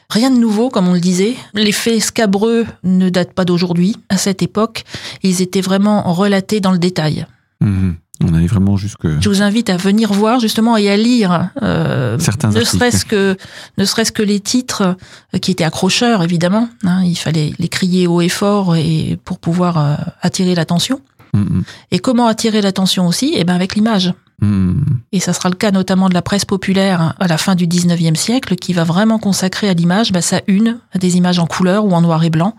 rien 0.10 0.32
de 0.32 0.38
nouveau, 0.38 0.70
comme 0.70 0.88
on 0.88 0.94
le 0.94 1.02
disait. 1.02 1.36
Les 1.54 1.74
faits 1.74 2.02
scabreux 2.02 2.66
ne 2.84 3.10
datent 3.10 3.34
pas 3.34 3.44
d'aujourd'hui. 3.44 3.98
À 4.08 4.18
cette 4.18 4.42
époque, 4.42 4.86
ils 5.24 5.42
étaient 5.42 5.62
vraiment 5.62 6.04
relatés 6.14 6.62
dans 6.62 6.72
le 6.72 6.80
détail. 6.80 7.28
Hmm. 7.60 7.92
On 8.24 8.34
allait 8.34 8.48
vraiment 8.48 8.78
jusque. 8.78 9.08
Je 9.20 9.28
vous 9.28 9.42
invite 9.42 9.70
à 9.70 9.78
venir 9.78 10.14
voir 10.14 10.40
justement 10.40 10.78
et 10.78 10.90
à 10.90 10.96
lire 10.96 11.50
euh, 11.62 12.18
certains 12.18 12.50
ne 12.50 12.64
serait-ce 12.64 13.04
que 13.04 13.36
ne 13.78 13.86
serait-ce 13.86 14.14
que 14.14 14.24
les 14.24 14.40
titres 14.40 14.96
euh, 15.34 15.38
qui 15.40 15.52
étaient 15.52 15.66
accrocheurs 15.66 16.24
évidemment. 16.24 16.70
Hein, 16.86 17.04
il 17.04 17.18
fallait 17.18 17.52
les 17.60 17.68
crier 17.68 18.08
haut 18.08 18.22
et 18.22 18.30
fort 18.30 18.78
et 18.78 19.20
pour 19.26 19.40
pouvoir 19.40 19.78
euh, 19.78 19.96
attirer 20.22 20.56
l'attention. 20.56 21.02
Mm, 21.34 21.40
mm. 21.40 21.64
Et 21.92 22.00
comment 22.00 22.28
attirer 22.28 22.62
l'attention 22.62 23.06
aussi? 23.06 23.34
Eh 23.36 23.44
ben 23.44 23.54
avec 23.54 23.76
l'image. 23.76 24.14
Mm. 24.40 24.82
Et 25.12 25.20
ça 25.20 25.34
sera 25.34 25.50
le 25.50 25.56
cas 25.56 25.72
notamment 25.72 26.08
de 26.08 26.14
la 26.14 26.22
presse 26.22 26.46
populaire 26.46 27.16
à 27.20 27.28
la 27.28 27.38
fin 27.38 27.56
du 27.56 27.68
19e 27.68 28.16
siècle 28.16 28.56
qui 28.56 28.72
va 28.72 28.86
vraiment 28.86 29.20
consacrer 29.20 29.68
à 29.68 29.74
l'image 29.74 30.14
bah, 30.14 30.22
sa 30.22 30.42
une, 30.48 30.80
à 30.94 31.00
des 31.00 31.18
images 31.18 31.40
en 31.40 31.48
couleur 31.48 31.86
ou 31.86 31.92
en 31.92 32.00
noir 32.00 32.24
et 32.24 32.30
blanc, 32.30 32.56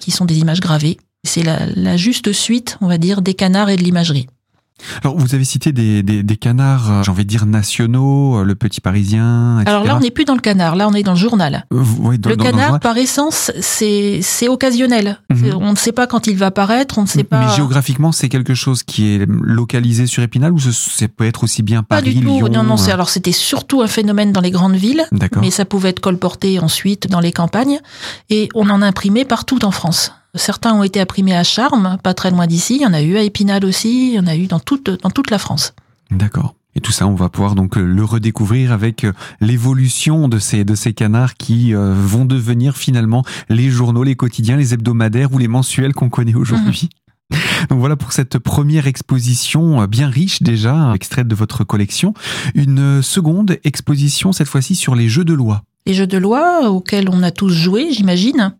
qui 0.00 0.10
sont 0.10 0.26
des 0.26 0.38
images 0.38 0.60
gravées 0.60 0.98
C'est 1.24 1.42
la, 1.42 1.60
la 1.74 1.96
juste 1.96 2.32
suite, 2.32 2.76
on 2.82 2.88
va 2.88 2.98
dire, 2.98 3.22
des 3.22 3.32
canards 3.32 3.70
et 3.70 3.76
de 3.76 3.82
l'imagerie. 3.82 4.26
Alors, 5.02 5.16
vous 5.18 5.34
avez 5.34 5.44
cité 5.44 5.72
des, 5.72 6.02
des, 6.02 6.22
des 6.22 6.36
canards, 6.36 6.90
euh, 6.90 7.02
j'ai 7.02 7.10
envie 7.10 7.24
de 7.24 7.28
dire 7.28 7.46
nationaux, 7.46 8.38
euh, 8.38 8.44
le 8.44 8.54
Petit 8.54 8.80
Parisien, 8.80 9.60
etc. 9.60 9.70
Alors 9.70 9.84
là, 9.84 9.96
on 9.96 10.00
n'est 10.00 10.10
plus 10.10 10.24
dans 10.24 10.34
le 10.34 10.40
canard, 10.40 10.76
là, 10.76 10.88
on 10.88 10.94
est 10.94 11.02
dans 11.02 11.12
le 11.12 11.18
journal. 11.18 11.66
Euh, 11.72 11.82
oui, 12.00 12.18
dans- 12.18 12.30
le 12.30 12.36
dans- 12.36 12.44
canard, 12.44 12.80
par 12.80 12.96
essence, 12.96 13.50
c'est 13.60 14.20
c'est 14.22 14.48
occasionnel. 14.48 15.20
Mhm. 15.30 15.54
On 15.60 15.70
ne 15.72 15.76
sait 15.76 15.92
pas 15.92 16.06
quand 16.06 16.26
il 16.26 16.36
va 16.36 16.46
apparaître, 16.46 16.98
on 16.98 17.02
ne 17.02 17.06
sait 17.06 17.24
pas. 17.24 17.46
Mais 17.48 17.54
géographiquement, 17.56 18.12
c'est 18.12 18.28
quelque 18.28 18.54
chose 18.54 18.82
qui 18.82 19.08
est 19.14 19.26
localisé 19.28 20.06
sur 20.06 20.22
Épinal 20.22 20.52
ou 20.52 20.58
ça 20.60 21.08
peut 21.08 21.24
être 21.26 21.44
aussi 21.44 21.62
bien 21.62 21.82
Pas 21.82 21.96
Paris, 21.96 22.14
du 22.14 22.20
tout. 22.22 22.28
Lyon 22.36 22.48
non, 22.52 22.62
non. 22.62 22.76
c'est- 22.76 22.90
euh, 22.90 22.94
Alors, 22.94 23.08
c'était 23.10 23.32
surtout 23.32 23.82
un 23.82 23.86
phénomène 23.86 24.32
dans 24.32 24.40
les 24.40 24.50
grandes 24.50 24.76
villes, 24.76 25.04
mais 25.40 25.50
ça 25.50 25.64
pouvait 25.64 25.90
être 25.90 26.00
colporté 26.00 26.58
ensuite 26.60 27.08
dans 27.08 27.20
les 27.20 27.32
campagnes. 27.32 27.78
Et 28.30 28.48
on 28.54 28.68
en 28.70 28.82
imprimait 28.82 29.24
partout 29.24 29.64
en 29.64 29.70
France. 29.70 30.12
Certains 30.34 30.74
ont 30.74 30.82
été 30.82 31.00
imprimés 31.00 31.36
à 31.36 31.44
Charmes, 31.44 31.98
pas 32.02 32.14
très 32.14 32.30
loin 32.30 32.46
d'ici. 32.46 32.76
Il 32.76 32.82
y 32.82 32.86
en 32.86 32.92
a 32.92 33.02
eu 33.02 33.16
à 33.16 33.22
Épinal 33.22 33.64
aussi. 33.64 34.08
Il 34.08 34.14
y 34.14 34.20
en 34.20 34.26
a 34.26 34.36
eu 34.36 34.46
dans 34.46 34.60
toute, 34.60 34.90
dans 35.02 35.10
toute 35.10 35.30
la 35.30 35.38
France. 35.38 35.74
D'accord. 36.10 36.54
Et 36.74 36.80
tout 36.80 36.92
ça, 36.92 37.08
on 37.08 37.14
va 37.16 37.28
pouvoir 37.28 37.56
donc 37.56 37.76
euh, 37.76 37.82
le 37.82 38.04
redécouvrir 38.04 38.70
avec 38.70 39.02
euh, 39.02 39.12
l'évolution 39.40 40.28
de 40.28 40.38
ces, 40.38 40.64
de 40.64 40.76
ces 40.76 40.92
canards 40.92 41.34
qui 41.34 41.74
euh, 41.74 41.92
vont 41.92 42.24
devenir 42.24 42.76
finalement 42.76 43.24
les 43.48 43.68
journaux, 43.68 44.04
les 44.04 44.14
quotidiens, 44.14 44.56
les 44.56 44.74
hebdomadaires 44.74 45.32
ou 45.32 45.38
les 45.38 45.48
mensuels 45.48 45.92
qu'on 45.92 46.08
connaît 46.08 46.36
aujourd'hui. 46.36 46.88
Donc 47.68 47.80
voilà 47.80 47.96
pour 47.96 48.12
cette 48.12 48.38
première 48.38 48.86
exposition 48.86 49.84
bien 49.86 50.08
riche 50.08 50.40
déjà, 50.40 50.92
extraite 50.94 51.26
de 51.26 51.34
votre 51.34 51.64
collection. 51.64 52.14
Une 52.54 53.02
seconde 53.02 53.58
exposition, 53.64 54.32
cette 54.32 54.46
fois-ci 54.46 54.76
sur 54.76 54.94
les 54.94 55.08
jeux 55.08 55.24
de 55.24 55.34
loi. 55.34 55.64
les 55.84 55.94
jeux 55.94 56.06
de 56.06 56.16
loi 56.16 56.70
auxquels 56.70 57.08
on 57.10 57.24
a 57.24 57.32
tous 57.32 57.50
joué, 57.50 57.92
j'imagine, 57.92 58.54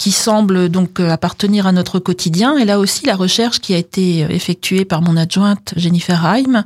qui 0.00 0.12
semblent 0.12 0.70
donc 0.70 0.98
euh, 0.98 1.10
appartenir 1.10 1.66
à 1.66 1.72
notre 1.72 1.98
quotidien. 1.98 2.56
Et 2.56 2.64
là 2.64 2.78
aussi, 2.78 3.04
la 3.04 3.14
recherche 3.14 3.60
qui 3.60 3.74
a 3.74 3.76
été 3.76 4.20
effectuée 4.20 4.86
par 4.86 5.02
mon 5.02 5.14
adjointe 5.14 5.74
Jennifer 5.76 6.24
Heim 6.24 6.64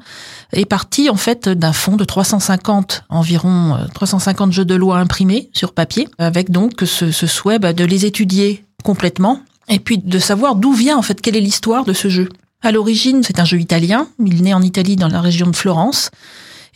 est 0.53 0.67
partie 0.67 1.11
en 1.11 1.17
fait 1.17 1.49
d'un 1.49 1.73
fonds 1.73 1.97
de 1.97 2.05
350 2.05 3.03
environ 3.09 3.75
euh, 3.75 3.87
350 3.93 4.53
jeux 4.53 4.65
de 4.65 4.77
loi 4.77 4.99
imprimés 4.99 5.51
sur 5.53 5.73
papier, 5.73 6.07
avec 6.19 6.53
donc 6.53 6.85
ce, 6.87 7.11
ce 7.11 7.27
souhait 7.27 7.59
bah, 7.59 7.73
de 7.73 7.85
les 7.85 8.07
étudier 8.07 8.65
complètement 8.85 9.41
et 9.69 9.81
puis 9.81 9.99
de 9.99 10.19
savoir 10.21 10.55
d'où 10.55 10.73
vient 10.73 10.97
en 10.97 11.03
fait 11.03 11.21
quelle 11.21 11.37
est 11.37 11.41
l'histoire 11.41 11.85
de 11.85 11.93
ce 11.93 12.09
jeu. 12.09 12.29
À 12.63 12.71
l'origine, 12.71 13.25
c'est 13.25 13.41
un 13.41 13.45
jeu 13.45 13.59
italien. 13.59 14.07
Il 14.25 14.45
naît 14.45 14.55
en 14.55 14.63
Italie 14.63 14.95
dans 14.95 15.09
la 15.09 15.21
région 15.21 15.49
de 15.49 15.57
Florence 15.57 16.13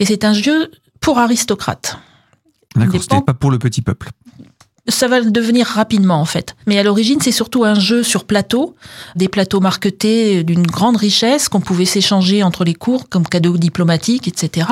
et 0.01 0.07
c'est 0.07 0.25
un 0.25 0.33
jeu 0.33 0.73
pour 1.01 1.21
aristocrates. 1.21 1.99
D'accord, 2.75 3.01
c'était 3.01 3.23
pas 3.23 3.35
pour 3.35 3.53
le 3.53 3.61
petit 3.61 3.81
peuple. 3.81 4.11
Ça 4.89 5.09
va 5.09 5.21
le 5.21 5.31
devenir 5.31 5.67
rapidement 5.67 6.21
en 6.21 6.25
fait. 6.25 6.57
Mais 6.67 6.79
à 6.79 6.83
l'origine, 6.83 7.21
c'est 7.21 7.33
surtout 7.33 7.65
un 7.65 7.75
jeu 7.75 8.03
sur 8.03 8.25
plateau, 8.25 8.75
des 9.17 9.29
plateaux 9.29 9.61
marquetés 9.61 10.43
d'une 10.45 10.67
grande 10.67 10.97
richesse 10.97 11.49
qu'on 11.49 11.61
pouvait 11.61 11.85
s'échanger 11.85 12.43
entre 12.43 12.65
les 12.65 12.75
cours 12.75 13.09
comme 13.09 13.27
cadeaux 13.27 13.57
diplomatiques, 13.57 14.29
etc. 14.29 14.67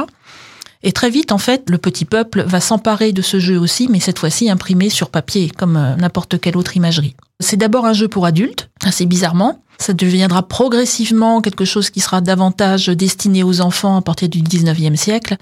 Et 0.82 0.92
très 0.92 1.11
vite, 1.11 1.32
en 1.32 1.38
fait, 1.38 1.68
le 1.68 1.78
petit 1.78 2.04
peuple 2.04 2.44
va 2.46 2.61
s'emparer 2.61 3.12
de 3.12 3.23
ce 3.23 3.40
jeu 3.40 3.58
aussi, 3.58 3.88
mais 3.90 3.99
cette 3.99 4.18
fois-ci 4.18 4.50
imprimé 4.50 4.88
sur 4.88 5.11
papier, 5.11 5.50
comme 5.50 5.76
euh, 5.76 5.96
n'importe 5.96 6.40
quelle 6.40 6.56
autre 6.56 6.76
imagerie. 6.76 7.16
C'est 7.40 7.56
d'abord 7.56 7.87
un 7.87 7.92
jeu 7.92 8.08
pour 8.08 8.25
adultes, 8.25 8.68
assez 8.85 9.06
bizarrement. 9.06 9.62
Ça 9.78 9.92
deviendra 9.92 10.46
progressivement 10.46 11.40
quelque 11.40 11.64
chose 11.64 11.90
qui 11.90 12.00
sera 12.00 12.20
davantage 12.20 12.87
destiné 12.87 13.42
aux 13.42 13.61
enfants 13.61 13.96
à 13.96 14.02
partir 14.02 14.28
du 14.28 14.42
19e 14.42 14.96
siècle. 14.96 15.37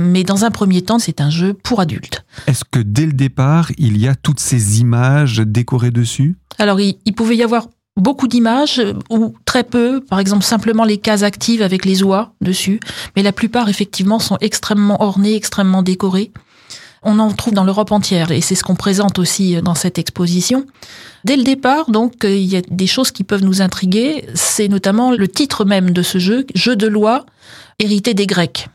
Mais 0.00 0.22
dans 0.22 0.44
un 0.44 0.52
premier 0.52 0.82
temps, 0.82 1.00
c'est 1.00 1.20
un 1.20 1.28
jeu 1.28 1.54
pour 1.54 1.80
adultes. 1.80 2.24
Est-ce 2.46 2.64
que 2.64 2.78
dès 2.78 3.04
le 3.04 3.12
départ, 3.12 3.72
il 3.78 3.98
y 3.98 4.06
a 4.06 4.14
toutes 4.14 4.38
ces 4.38 4.78
images 4.80 5.38
décorées 5.38 5.90
dessus? 5.90 6.36
Alors, 6.58 6.78
il, 6.78 6.98
il 7.04 7.14
pouvait 7.14 7.34
y 7.34 7.42
avoir 7.42 7.66
beaucoup 7.96 8.28
d'images 8.28 8.78
euh, 8.78 8.92
ou 9.10 9.34
très 9.44 9.64
peu, 9.64 10.00
par 10.00 10.20
exemple 10.20 10.44
simplement 10.44 10.84
les 10.84 10.98
cases 10.98 11.24
actives 11.24 11.62
avec 11.62 11.84
les 11.84 12.04
oies 12.04 12.32
dessus, 12.40 12.78
mais 13.16 13.24
la 13.24 13.32
plupart 13.32 13.68
effectivement 13.68 14.20
sont 14.20 14.38
extrêmement 14.40 15.02
ornées, 15.02 15.34
extrêmement 15.34 15.82
décorées. 15.82 16.30
On 17.02 17.18
en 17.18 17.32
trouve 17.32 17.54
dans 17.54 17.64
l'Europe 17.64 17.90
entière 17.90 18.30
et 18.30 18.40
c'est 18.40 18.54
ce 18.54 18.62
qu'on 18.62 18.76
présente 18.76 19.18
aussi 19.18 19.56
euh, 19.56 19.62
dans 19.62 19.74
cette 19.74 19.98
exposition. 19.98 20.64
Dès 21.24 21.36
le 21.36 21.42
départ, 21.42 21.90
donc, 21.90 22.24
euh, 22.24 22.36
il 22.36 22.46
y 22.46 22.56
a 22.56 22.62
des 22.70 22.86
choses 22.86 23.10
qui 23.10 23.24
peuvent 23.24 23.44
nous 23.44 23.62
intriguer. 23.62 24.26
C'est 24.34 24.68
notamment 24.68 25.10
le 25.10 25.26
titre 25.26 25.64
même 25.64 25.90
de 25.90 26.02
ce 26.02 26.18
jeu, 26.18 26.46
Jeu 26.54 26.76
de 26.76 26.86
loi 26.86 27.26
hérité 27.80 28.14
des 28.14 28.26
Grecs. 28.28 28.68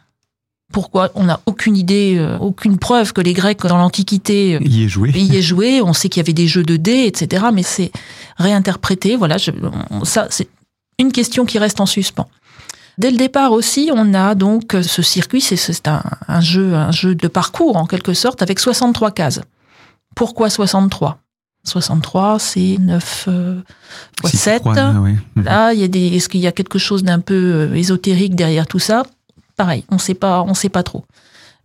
Pourquoi 0.74 1.12
On 1.15 1.24
n'a 1.24 1.39
aucune 1.46 1.77
idée, 1.77 2.15
euh, 2.18 2.38
aucune 2.39 2.77
preuve 2.77 3.13
que 3.13 3.22
les 3.22 3.32
Grecs 3.34 3.62
dans 3.65 3.77
l'Antiquité 3.77 4.56
euh, 4.56 4.60
Y 4.65 4.84
est 4.84 4.88
joué 4.89 5.12
y 5.12 5.38
est 5.38 5.42
joué. 5.42 5.82
On 5.82 5.94
sait 5.94 6.10
qu'il 6.10 6.20
y 6.20 6.25
avait 6.25 6.34
des 6.34 6.48
jeux 6.48 6.63
de 6.63 6.75
dés, 6.75 7.06
etc. 7.06 7.46
Mais 7.53 7.63
c'est 7.63 7.92
réinterprété. 8.38 9.15
Voilà, 9.15 9.38
je- 9.38 9.51
on- 9.92 10.03
ça, 10.03 10.27
c'est 10.30 10.50
une 11.00 11.12
question 11.12 11.46
qui 11.46 11.60
reste 11.60 11.80
en 11.80 11.86
suspens. 11.86 12.27
Dès 12.98 13.10
le 13.12 13.18
départ 13.18 13.53
aussi, 13.53 13.89
on 13.94 14.13
a 14.13 14.36
donc 14.36 14.75
ce 14.82 15.01
circuit, 15.01 15.42
c'est- 15.42 15.88
un, 15.88 16.03
un 16.27 16.42
jeu, 16.42 16.74
un 16.75 16.92
jeu 16.92 17.15
de 17.15 17.27
parcours 17.27 17.77
en 17.77 17.86
quelque 17.86 18.13
sorte, 18.13 18.42
avec 18.42 18.60
63 18.60 19.12
cases. 19.12 19.39
Pourquoi 20.15 20.50
63 20.50 21.20
63, 21.65 22.39
c'est 22.39 22.77
9 22.80 23.25
euh, 23.30 23.62
fois 24.20 24.30
Six, 24.30 24.38
7. 24.38 24.60
trois, 24.62 24.75
ah 24.77 25.00
ouais. 25.00 25.15
Mhm. 25.36 25.44
Là, 25.46 25.74
il 25.74 25.80
y 25.80 25.84
a 25.84 25.88
des, 25.88 26.08
est-ce 26.15 26.27
qu'il 26.27 26.42
y 26.42 26.48
a 26.48 26.51
quelque 26.51 26.77
chose 26.77 27.03
d'un 27.03 27.20
peu 27.20 27.34
euh, 27.34 27.74
ésotérique 27.75 28.36
derrière 28.36 28.68
tout 28.68 28.80
ça? 28.80 29.03
Pareil, 29.57 29.83
on 29.89 29.98
sait 29.98 30.13
pas, 30.13 30.45
sait 30.53 30.69
pas 30.69 30.83
trop. 30.83 31.05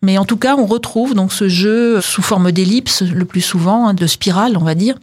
Mais 0.02 0.18
en 0.18 0.24
tout 0.24 0.36
cas, 0.36 0.56
on 0.56 0.66
retrouve 0.66 1.14
donc 1.14 1.32
ce 1.32 1.48
jeu 1.48 2.00
sous 2.00 2.22
forme 2.22 2.52
d'ellipse 2.52 3.02
le 3.02 3.24
plus 3.24 3.40
souvent, 3.40 3.88
hein, 3.88 3.94
de 3.94 4.06
spirale, 4.06 4.56
on 4.56 4.64
va 4.64 4.74
dire. 4.74 4.96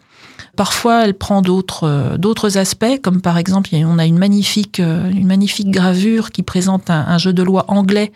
Parfois, 0.55 1.03
elle 1.03 1.13
prend 1.13 1.41
d'autres 1.41 1.83
euh, 1.85 2.59
aspects, 2.59 3.01
comme 3.01 3.21
par 3.21 3.37
exemple, 3.37 3.69
on 3.73 3.99
a 3.99 4.05
une 4.05 4.17
magnifique 4.17 4.79
euh, 4.79 5.09
une 5.09 5.27
magnifique 5.27 5.69
gravure 5.69 6.31
qui 6.31 6.43
présente 6.43 6.89
un, 6.89 7.17
jeu 7.17 7.33
de 7.33 7.43
loi 7.43 7.65
anglais 7.67 8.13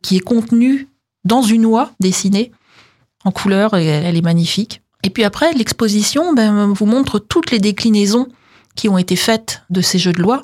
qui 0.00 0.16
est 0.16 0.20
contenu 0.20 0.88
dans 1.24 1.42
une 1.42 1.66
oie 1.66 1.90
dessinée 2.00 2.52
en 3.24 3.30
couleur 3.30 3.74
elle 3.74 4.16
est 4.16 4.22
magnifique. 4.22 4.82
Et 5.04 5.10
puis 5.10 5.24
après, 5.24 5.52
l'exposition 5.52 6.32
ben, 6.32 6.72
vous 6.72 6.86
montre 6.86 7.18
toutes 7.18 7.50
les 7.50 7.58
déclinaisons 7.58 8.28
qui 8.74 8.88
ont 8.88 8.98
été 8.98 9.16
faites 9.16 9.62
de 9.70 9.80
ces 9.80 9.98
jeux 9.98 10.12
de 10.12 10.22
loi. 10.22 10.42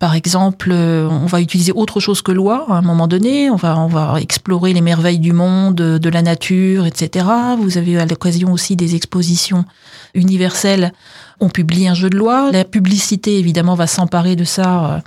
Par 0.00 0.14
exemple, 0.14 0.70
euh, 0.72 1.06
on 1.10 1.26
va 1.26 1.42
utiliser 1.42 1.72
autre 1.72 2.00
chose 2.00 2.22
que 2.22 2.32
loi 2.32 2.64
à 2.70 2.72
un 2.72 2.80
moment 2.80 3.06
donné. 3.06 3.50
On 3.50 3.56
va, 3.56 3.78
on 3.78 3.86
va 3.86 4.18
explorer 4.18 4.72
les 4.72 4.80
merveilles 4.80 5.18
du 5.18 5.34
monde, 5.34 5.74
de 5.74 6.08
la 6.08 6.22
nature, 6.22 6.86
etc. 6.86 7.26
Vous 7.58 7.76
avez 7.76 7.98
à 8.00 8.06
l'occasion 8.06 8.50
aussi 8.50 8.76
des 8.76 8.94
expositions 8.94 9.66
universelles. 10.14 10.94
On 11.38 11.50
publie 11.50 11.86
un 11.86 11.92
jeu 11.92 12.08
de 12.08 12.16
loi. 12.16 12.50
La 12.50 12.64
publicité, 12.64 13.38
évidemment, 13.38 13.74
va 13.74 13.86
s'emparer 13.86 14.36
de 14.36 14.44
ça. 14.44 14.84
Euh, 14.86 15.00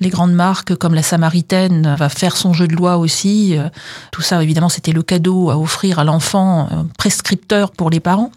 Les 0.00 0.08
grandes 0.08 0.34
marques 0.34 0.74
comme 0.74 0.94
la 0.94 1.04
Samaritaine 1.04 1.94
va 1.96 2.08
faire 2.08 2.36
son 2.36 2.52
jeu 2.52 2.66
de 2.66 2.74
loi 2.74 2.96
aussi. 2.96 3.56
Euh, 3.56 3.68
Tout 4.10 4.22
ça, 4.22 4.42
évidemment, 4.42 4.68
c'était 4.68 4.90
le 4.90 5.04
cadeau 5.04 5.50
à 5.50 5.58
offrir 5.58 6.00
à 6.00 6.04
l'enfant, 6.04 6.68
prescripteur 6.98 7.70
pour 7.70 7.88
les 7.88 8.00
parents. 8.00 8.32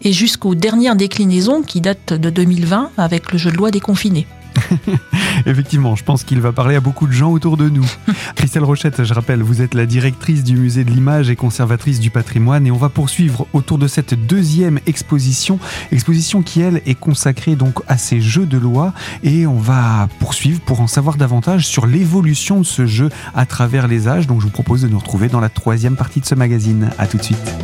Et 0.00 0.14
jusqu'aux 0.14 0.54
dernières 0.54 0.96
déclinaisons 0.96 1.60
qui 1.60 1.82
datent 1.82 2.14
de 2.14 2.30
2020 2.30 2.92
avec 2.96 3.30
le 3.30 3.36
jeu 3.36 3.50
de 3.50 3.58
loi 3.58 3.70
déconfiné. 3.70 4.26
Effectivement, 5.46 5.96
je 5.96 6.04
pense 6.04 6.24
qu'il 6.24 6.40
va 6.40 6.52
parler 6.52 6.76
à 6.76 6.80
beaucoup 6.80 7.06
de 7.06 7.12
gens 7.12 7.30
autour 7.30 7.56
de 7.56 7.68
nous. 7.68 7.88
Christelle 8.36 8.64
Rochette, 8.64 9.04
je 9.04 9.14
rappelle, 9.14 9.42
vous 9.42 9.62
êtes 9.62 9.74
la 9.74 9.86
directrice 9.86 10.44
du 10.44 10.56
musée 10.56 10.84
de 10.84 10.90
l'image 10.90 11.30
et 11.30 11.36
conservatrice 11.36 12.00
du 12.00 12.10
patrimoine 12.10 12.66
et 12.66 12.70
on 12.70 12.76
va 12.76 12.88
poursuivre 12.88 13.46
autour 13.52 13.78
de 13.78 13.88
cette 13.88 14.14
deuxième 14.26 14.80
exposition, 14.86 15.58
exposition 15.92 16.42
qui 16.42 16.60
elle 16.60 16.82
est 16.86 16.94
consacrée 16.94 17.56
donc 17.56 17.80
à 17.88 17.98
ces 17.98 18.20
jeux 18.20 18.46
de 18.46 18.58
loi 18.58 18.92
et 19.22 19.46
on 19.46 19.58
va 19.58 20.08
poursuivre 20.18 20.60
pour 20.60 20.80
en 20.80 20.86
savoir 20.86 21.16
davantage 21.16 21.66
sur 21.66 21.86
l'évolution 21.86 22.60
de 22.60 22.66
ce 22.66 22.86
jeu 22.86 23.10
à 23.34 23.46
travers 23.46 23.88
les 23.88 24.08
âges. 24.08 24.26
Donc 24.26 24.40
je 24.40 24.46
vous 24.46 24.52
propose 24.52 24.82
de 24.82 24.88
nous 24.88 24.98
retrouver 24.98 25.28
dans 25.28 25.40
la 25.40 25.48
troisième 25.48 25.96
partie 25.96 26.20
de 26.20 26.26
ce 26.26 26.34
magazine. 26.34 26.90
À 26.98 27.06
tout 27.06 27.16
de 27.16 27.22
suite. 27.22 27.54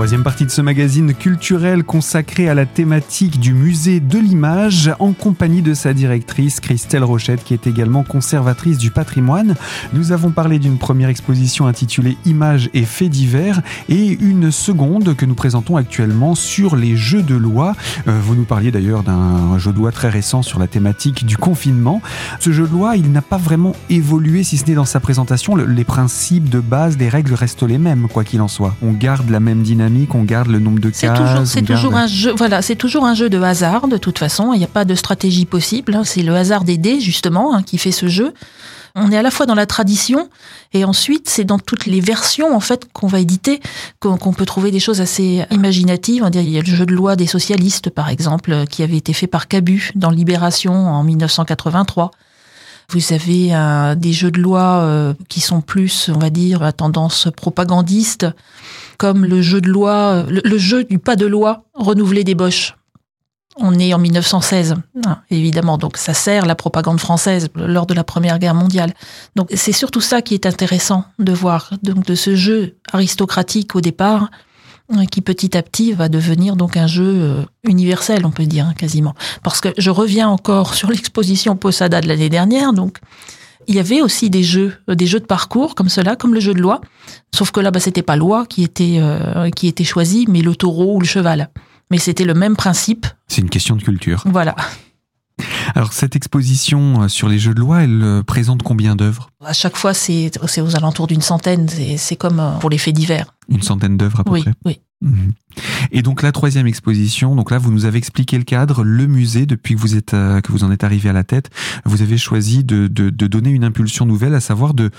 Troisième 0.00 0.22
partie 0.22 0.46
de 0.46 0.50
ce 0.50 0.62
magazine 0.62 1.12
culturel 1.12 1.84
consacré 1.84 2.48
à 2.48 2.54
la 2.54 2.64
thématique 2.64 3.38
du 3.38 3.52
musée 3.52 4.00
de 4.00 4.16
l'image 4.16 4.90
en 4.98 5.12
compagnie 5.12 5.60
de 5.60 5.74
sa 5.74 5.92
directrice 5.92 6.58
Christelle 6.58 7.04
Rochette 7.04 7.44
qui 7.44 7.52
est 7.52 7.66
également 7.66 8.02
conservatrice 8.02 8.78
du 8.78 8.90
patrimoine. 8.90 9.56
Nous 9.92 10.12
avons 10.12 10.30
parlé 10.30 10.58
d'une 10.58 10.78
première 10.78 11.10
exposition 11.10 11.66
intitulée 11.66 12.16
Images 12.24 12.70
et 12.72 12.86
faits 12.86 13.10
divers 13.10 13.60
et 13.90 14.16
une 14.22 14.50
seconde 14.50 15.14
que 15.16 15.26
nous 15.26 15.34
présentons 15.34 15.76
actuellement 15.76 16.34
sur 16.34 16.76
les 16.76 16.96
jeux 16.96 17.22
de 17.22 17.34
loi. 17.34 17.76
Euh, 18.08 18.18
vous 18.22 18.34
nous 18.34 18.44
parliez 18.44 18.70
d'ailleurs 18.70 19.02
d'un 19.02 19.58
jeu 19.58 19.70
de 19.70 19.76
loi 19.76 19.92
très 19.92 20.08
récent 20.08 20.40
sur 20.40 20.58
la 20.58 20.66
thématique 20.66 21.26
du 21.26 21.36
confinement. 21.36 22.00
Ce 22.38 22.52
jeu 22.52 22.66
de 22.66 22.72
loi, 22.72 22.96
il 22.96 23.12
n'a 23.12 23.20
pas 23.20 23.36
vraiment 23.36 23.76
évolué 23.90 24.44
si 24.44 24.56
ce 24.56 24.64
n'est 24.64 24.76
dans 24.76 24.86
sa 24.86 24.98
présentation. 24.98 25.54
Le- 25.54 25.66
les 25.66 25.84
principes 25.84 26.48
de 26.48 26.60
base, 26.60 26.96
les 26.96 27.10
règles 27.10 27.34
restent 27.34 27.64
les 27.64 27.76
mêmes 27.76 28.08
quoi 28.10 28.24
qu'il 28.24 28.40
en 28.40 28.48
soit. 28.48 28.74
On 28.80 28.92
garde 28.92 29.28
la 29.28 29.40
même 29.40 29.60
dynamique 29.60 29.89
dynamique, 29.90 30.14
on 30.14 30.22
garde 30.24 30.48
le 30.48 30.58
nombre 30.58 30.78
de 30.80 30.90
C'est 30.92 31.06
cases. 31.06 31.18
toujours, 31.18 31.46
c'est 31.46 31.62
garde- 31.62 31.82
toujours 31.82 31.96
un 31.96 32.06
jeu. 32.06 32.32
Voilà, 32.36 32.62
c'est 32.62 32.76
toujours 32.76 33.04
un 33.04 33.14
jeu 33.14 33.28
de 33.28 33.40
hasard. 33.40 33.88
De 33.88 33.96
toute 33.96 34.18
façon, 34.18 34.52
il 34.54 34.58
n'y 34.58 34.64
a 34.64 34.68
pas 34.68 34.84
de 34.84 34.94
stratégie 34.94 35.44
possible. 35.46 35.94
hein. 35.94 36.02
C'est 36.04 36.22
le 36.22 36.34
hasard 36.34 36.64
des 36.64 36.78
dés 36.78 37.00
justement 37.00 37.54
hein, 37.54 37.62
qui 37.62 37.78
fait 37.78 37.92
ce 37.92 38.08
jeu. 38.08 38.32
On 38.96 39.12
est 39.12 39.16
à 39.16 39.22
la 39.22 39.30
fois 39.30 39.46
dans 39.46 39.54
la 39.54 39.66
tradition 39.66 40.28
et 40.72 40.84
ensuite 40.84 41.28
c'est 41.28 41.44
dans 41.44 41.60
toutes 41.60 41.86
les 41.86 42.00
versions 42.00 42.56
en 42.56 42.58
fait 42.58 42.88
qu'on 42.92 43.06
va 43.06 43.20
éditer 43.20 43.60
qu'on 44.00 44.32
peut 44.32 44.44
trouver 44.44 44.72
des 44.72 44.80
choses 44.80 45.00
assez 45.00 45.44
imaginatives. 45.52 46.28
Il 46.34 46.48
y 46.50 46.58
a 46.58 46.60
le 46.60 46.66
jeu 46.66 46.86
de 46.86 46.92
loi 46.92 47.14
des 47.14 47.28
socialistes 47.28 47.88
par 47.90 48.08
exemple 48.08 48.50
euh, 48.52 48.64
qui 48.66 48.82
avait 48.82 48.96
été 48.96 49.12
fait 49.12 49.28
par 49.28 49.46
Cabu 49.46 49.92
dans 49.94 50.10
Libération 50.10 50.72
en 50.74 51.04
1983. 51.04 52.10
Vous 52.90 53.12
avez 53.12 53.54
euh, 53.54 53.94
des 53.94 54.12
jeux 54.12 54.32
de 54.32 54.40
loi 54.40 54.80
euh, 54.82 55.14
qui 55.28 55.40
sont 55.40 55.60
plus, 55.60 56.10
on 56.12 56.18
va 56.18 56.28
dire, 56.28 56.64
à 56.64 56.72
tendance 56.72 57.28
propagandiste, 57.36 58.26
comme 58.98 59.24
le 59.24 59.42
jeu 59.42 59.60
de 59.60 59.68
loi, 59.68 60.24
euh, 60.28 60.58
jeu 60.58 60.82
du 60.82 60.98
pas 60.98 61.14
de 61.14 61.26
loi 61.26 61.64
renouvelé 61.74 62.24
des 62.24 62.34
Boches. 62.34 62.76
On 63.56 63.78
est 63.78 63.94
en 63.94 63.98
1916, 63.98 64.74
hein, 65.06 65.18
évidemment, 65.30 65.78
donc 65.78 65.98
ça 65.98 66.14
sert 66.14 66.46
la 66.46 66.54
propagande 66.56 66.98
française 66.98 67.48
lors 67.54 67.86
de 67.86 67.94
la 67.94 68.02
Première 68.02 68.38
Guerre 68.40 68.54
mondiale. 68.54 68.92
Donc 69.36 69.48
c'est 69.54 69.72
surtout 69.72 70.00
ça 70.00 70.20
qui 70.20 70.34
est 70.34 70.46
intéressant 70.46 71.04
de 71.18 71.32
voir, 71.32 71.70
donc 71.82 72.04
de 72.06 72.14
ce 72.16 72.34
jeu 72.34 72.76
aristocratique 72.92 73.76
au 73.76 73.80
départ, 73.80 74.30
qui 75.10 75.20
petit 75.20 75.56
à 75.56 75.62
petit 75.62 75.92
va 75.92 76.08
devenir 76.08 76.56
donc 76.56 76.76
un 76.76 76.86
jeu 76.86 77.04
euh, 77.06 77.44
universel, 77.64 78.26
on 78.26 78.30
peut 78.30 78.46
dire 78.46 78.66
hein, 78.66 78.74
quasiment. 78.76 79.14
Parce 79.42 79.60
que 79.60 79.68
je 79.78 79.90
reviens 79.90 80.28
encore 80.28 80.74
sur 80.74 80.90
l'exposition 80.90 81.56
Posada 81.56 82.00
de 82.00 82.08
l'année 82.08 82.28
dernière, 82.28 82.72
donc 82.72 82.98
il 83.68 83.74
y 83.74 83.78
avait 83.78 84.02
aussi 84.02 84.30
des 84.30 84.42
jeux, 84.42 84.74
euh, 84.88 84.94
des 84.94 85.06
jeux 85.06 85.20
de 85.20 85.26
parcours 85.26 85.74
comme 85.74 85.88
cela, 85.88 86.16
comme 86.16 86.34
le 86.34 86.40
jeu 86.40 86.54
de 86.54 86.60
loi. 86.60 86.80
Sauf 87.34 87.50
que 87.50 87.60
là, 87.60 87.70
bah, 87.70 87.80
c'était 87.80 88.02
pas 88.02 88.16
loi 88.16 88.46
qui 88.46 88.62
était 88.62 88.96
euh, 88.98 89.50
qui 89.50 89.68
était 89.68 89.84
choisi, 89.84 90.26
mais 90.28 90.42
le 90.42 90.54
taureau 90.56 90.96
ou 90.96 91.00
le 91.00 91.06
cheval. 91.06 91.50
Mais 91.90 91.98
c'était 91.98 92.24
le 92.24 92.34
même 92.34 92.56
principe. 92.56 93.06
C'est 93.28 93.40
une 93.40 93.50
question 93.50 93.76
de 93.76 93.82
culture. 93.82 94.22
Voilà. 94.26 94.54
Alors 95.74 95.92
cette 95.92 96.16
exposition 96.16 97.02
euh, 97.02 97.08
sur 97.08 97.28
les 97.28 97.38
jeux 97.38 97.54
de 97.54 97.60
loi, 97.60 97.82
elle 97.82 98.02
euh, 98.02 98.22
présente 98.22 98.62
combien 98.62 98.96
d'œuvres? 98.96 99.30
À 99.44 99.52
chaque 99.52 99.76
fois, 99.76 99.94
c'est 99.94 100.30
aux 100.60 100.76
alentours 100.76 101.06
d'une 101.06 101.20
centaine. 101.22 101.66
C'est 101.96 102.16
comme 102.16 102.40
euh, 102.40 102.52
pour 102.58 102.70
les 102.70 102.78
faits 102.78 102.94
divers. 102.94 103.34
Une 103.48 103.62
centaine 103.62 103.96
d'œuvres 103.96 104.20
à 104.20 104.24
peu 104.24 104.32
Oui, 104.32 104.42
près? 104.42 104.52
oui. 104.64 104.80
Mhm. 105.02 105.32
Et 105.92 106.02
donc 106.02 106.20
la 106.22 106.30
troisième 106.30 106.66
exposition, 106.66 107.34
donc 107.34 107.50
là 107.50 107.56
vous 107.56 107.72
nous 107.72 107.86
avez 107.86 107.96
expliqué 107.96 108.36
le 108.36 108.44
cadre, 108.44 108.84
le 108.84 109.06
musée 109.06 109.46
depuis 109.46 109.74
que 109.74 109.80
vous 109.80 109.96
êtes 109.96 110.10
que 110.10 110.52
vous 110.52 110.62
en 110.62 110.70
êtes 110.70 110.84
arrivé 110.84 111.08
à 111.08 111.14
la 111.14 111.24
tête, 111.24 111.48
vous 111.86 112.02
avez 112.02 112.18
choisi 112.18 112.64
de, 112.64 112.86
de, 112.86 113.08
de 113.08 113.26
donner 113.26 113.48
une 113.48 113.64
impulsion 113.64 114.04
nouvelle, 114.04 114.34
à 114.34 114.40
savoir 114.40 114.74
de 114.74 114.90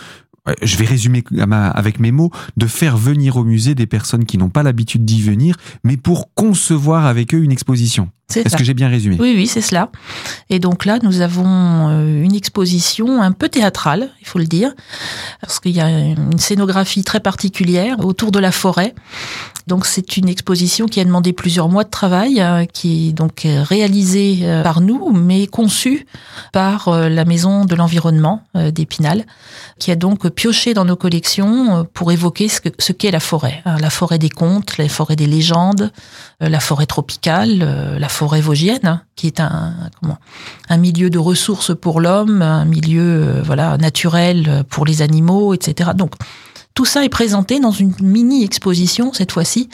je 0.63 0.75
vais 0.77 0.85
résumer 0.85 1.23
avec 1.51 1.99
mes 1.99 2.11
mots, 2.11 2.31
de 2.57 2.65
faire 2.65 2.97
venir 2.97 3.37
au 3.37 3.43
musée 3.43 3.75
des 3.75 3.85
personnes 3.85 4.25
qui 4.25 4.39
n'ont 4.39 4.49
pas 4.49 4.63
l'habitude 4.63 5.05
d'y 5.05 5.21
venir, 5.21 5.55
mais 5.83 5.97
pour 5.97 6.33
concevoir 6.33 7.05
avec 7.05 7.35
eux 7.35 7.43
une 7.43 7.51
exposition. 7.51 8.09
Est-ce 8.39 8.55
que 8.57 8.63
j'ai 8.63 8.73
bien 8.73 8.87
résumé? 8.89 9.17
Oui, 9.19 9.33
oui, 9.35 9.47
c'est 9.47 9.61
cela. 9.61 9.89
Et 10.49 10.59
donc 10.59 10.85
là, 10.85 10.97
nous 11.03 11.21
avons 11.21 11.89
euh, 11.89 12.23
une 12.23 12.33
exposition 12.35 13.21
un 13.21 13.31
peu 13.31 13.49
théâtrale, 13.49 14.09
il 14.21 14.27
faut 14.27 14.39
le 14.39 14.45
dire, 14.45 14.73
parce 15.41 15.59
qu'il 15.59 15.75
y 15.75 15.81
a 15.81 15.89
une 15.89 16.39
scénographie 16.39 17.03
très 17.03 17.19
particulière 17.19 17.99
autour 18.05 18.31
de 18.31 18.39
la 18.39 18.51
forêt. 18.51 18.95
Donc 19.67 19.85
c'est 19.85 20.17
une 20.17 20.27
exposition 20.27 20.87
qui 20.87 20.99
a 20.99 21.03
demandé 21.05 21.33
plusieurs 21.33 21.69
mois 21.69 21.83
de 21.83 21.89
travail, 21.89 22.41
euh, 22.41 22.65
qui 22.65 23.09
est 23.09 23.11
donc 23.13 23.45
réalisée 23.45 24.39
euh, 24.43 24.63
par 24.63 24.81
nous, 24.81 25.11
mais 25.11 25.45
conçue 25.47 26.05
par 26.51 26.89
la 26.91 27.25
Maison 27.25 27.65
de 27.65 27.75
l'Environnement 27.75 28.43
d'Épinal, 28.55 29.25
qui 29.79 29.91
a 29.91 29.95
donc 29.95 30.27
pioché 30.29 30.73
dans 30.73 30.85
nos 30.85 30.95
collections 30.95 31.85
pour 31.93 32.11
évoquer 32.11 32.47
ce 32.49 32.59
que- 32.61 32.69
ce 32.79 32.91
qu'est 32.91 33.11
la 33.11 33.19
forêt. 33.19 33.61
hein, 33.65 33.77
La 33.79 33.89
forêt 33.89 34.17
des 34.19 34.29
contes, 34.29 34.77
la 34.77 34.87
forêt 34.89 35.15
des 35.15 35.27
légendes, 35.27 35.91
la 36.39 36.59
forêt 36.59 36.85
tropicale, 36.85 37.59
la 37.99 38.09
forêt 38.09 38.20
vosgienne, 38.27 38.85
hein, 38.85 39.01
qui 39.15 39.27
est 39.27 39.39
un 39.39 39.73
un 40.69 40.77
milieu 40.77 41.09
de 41.09 41.19
ressources 41.19 41.75
pour 41.75 42.01
l'homme, 42.01 42.41
un 42.41 42.65
milieu 42.65 43.01
euh, 43.01 43.41
voilà 43.43 43.77
naturel 43.77 44.45
euh, 44.47 44.63
pour 44.63 44.85
les 44.85 45.01
animaux, 45.01 45.53
etc. 45.53 45.91
Donc 45.95 46.13
tout 46.73 46.85
ça 46.85 47.03
est 47.03 47.09
présenté 47.09 47.59
dans 47.59 47.71
une 47.71 47.93
mini 48.01 48.43
exposition 48.43 49.11
cette 49.13 49.31
fois-ci, 49.31 49.69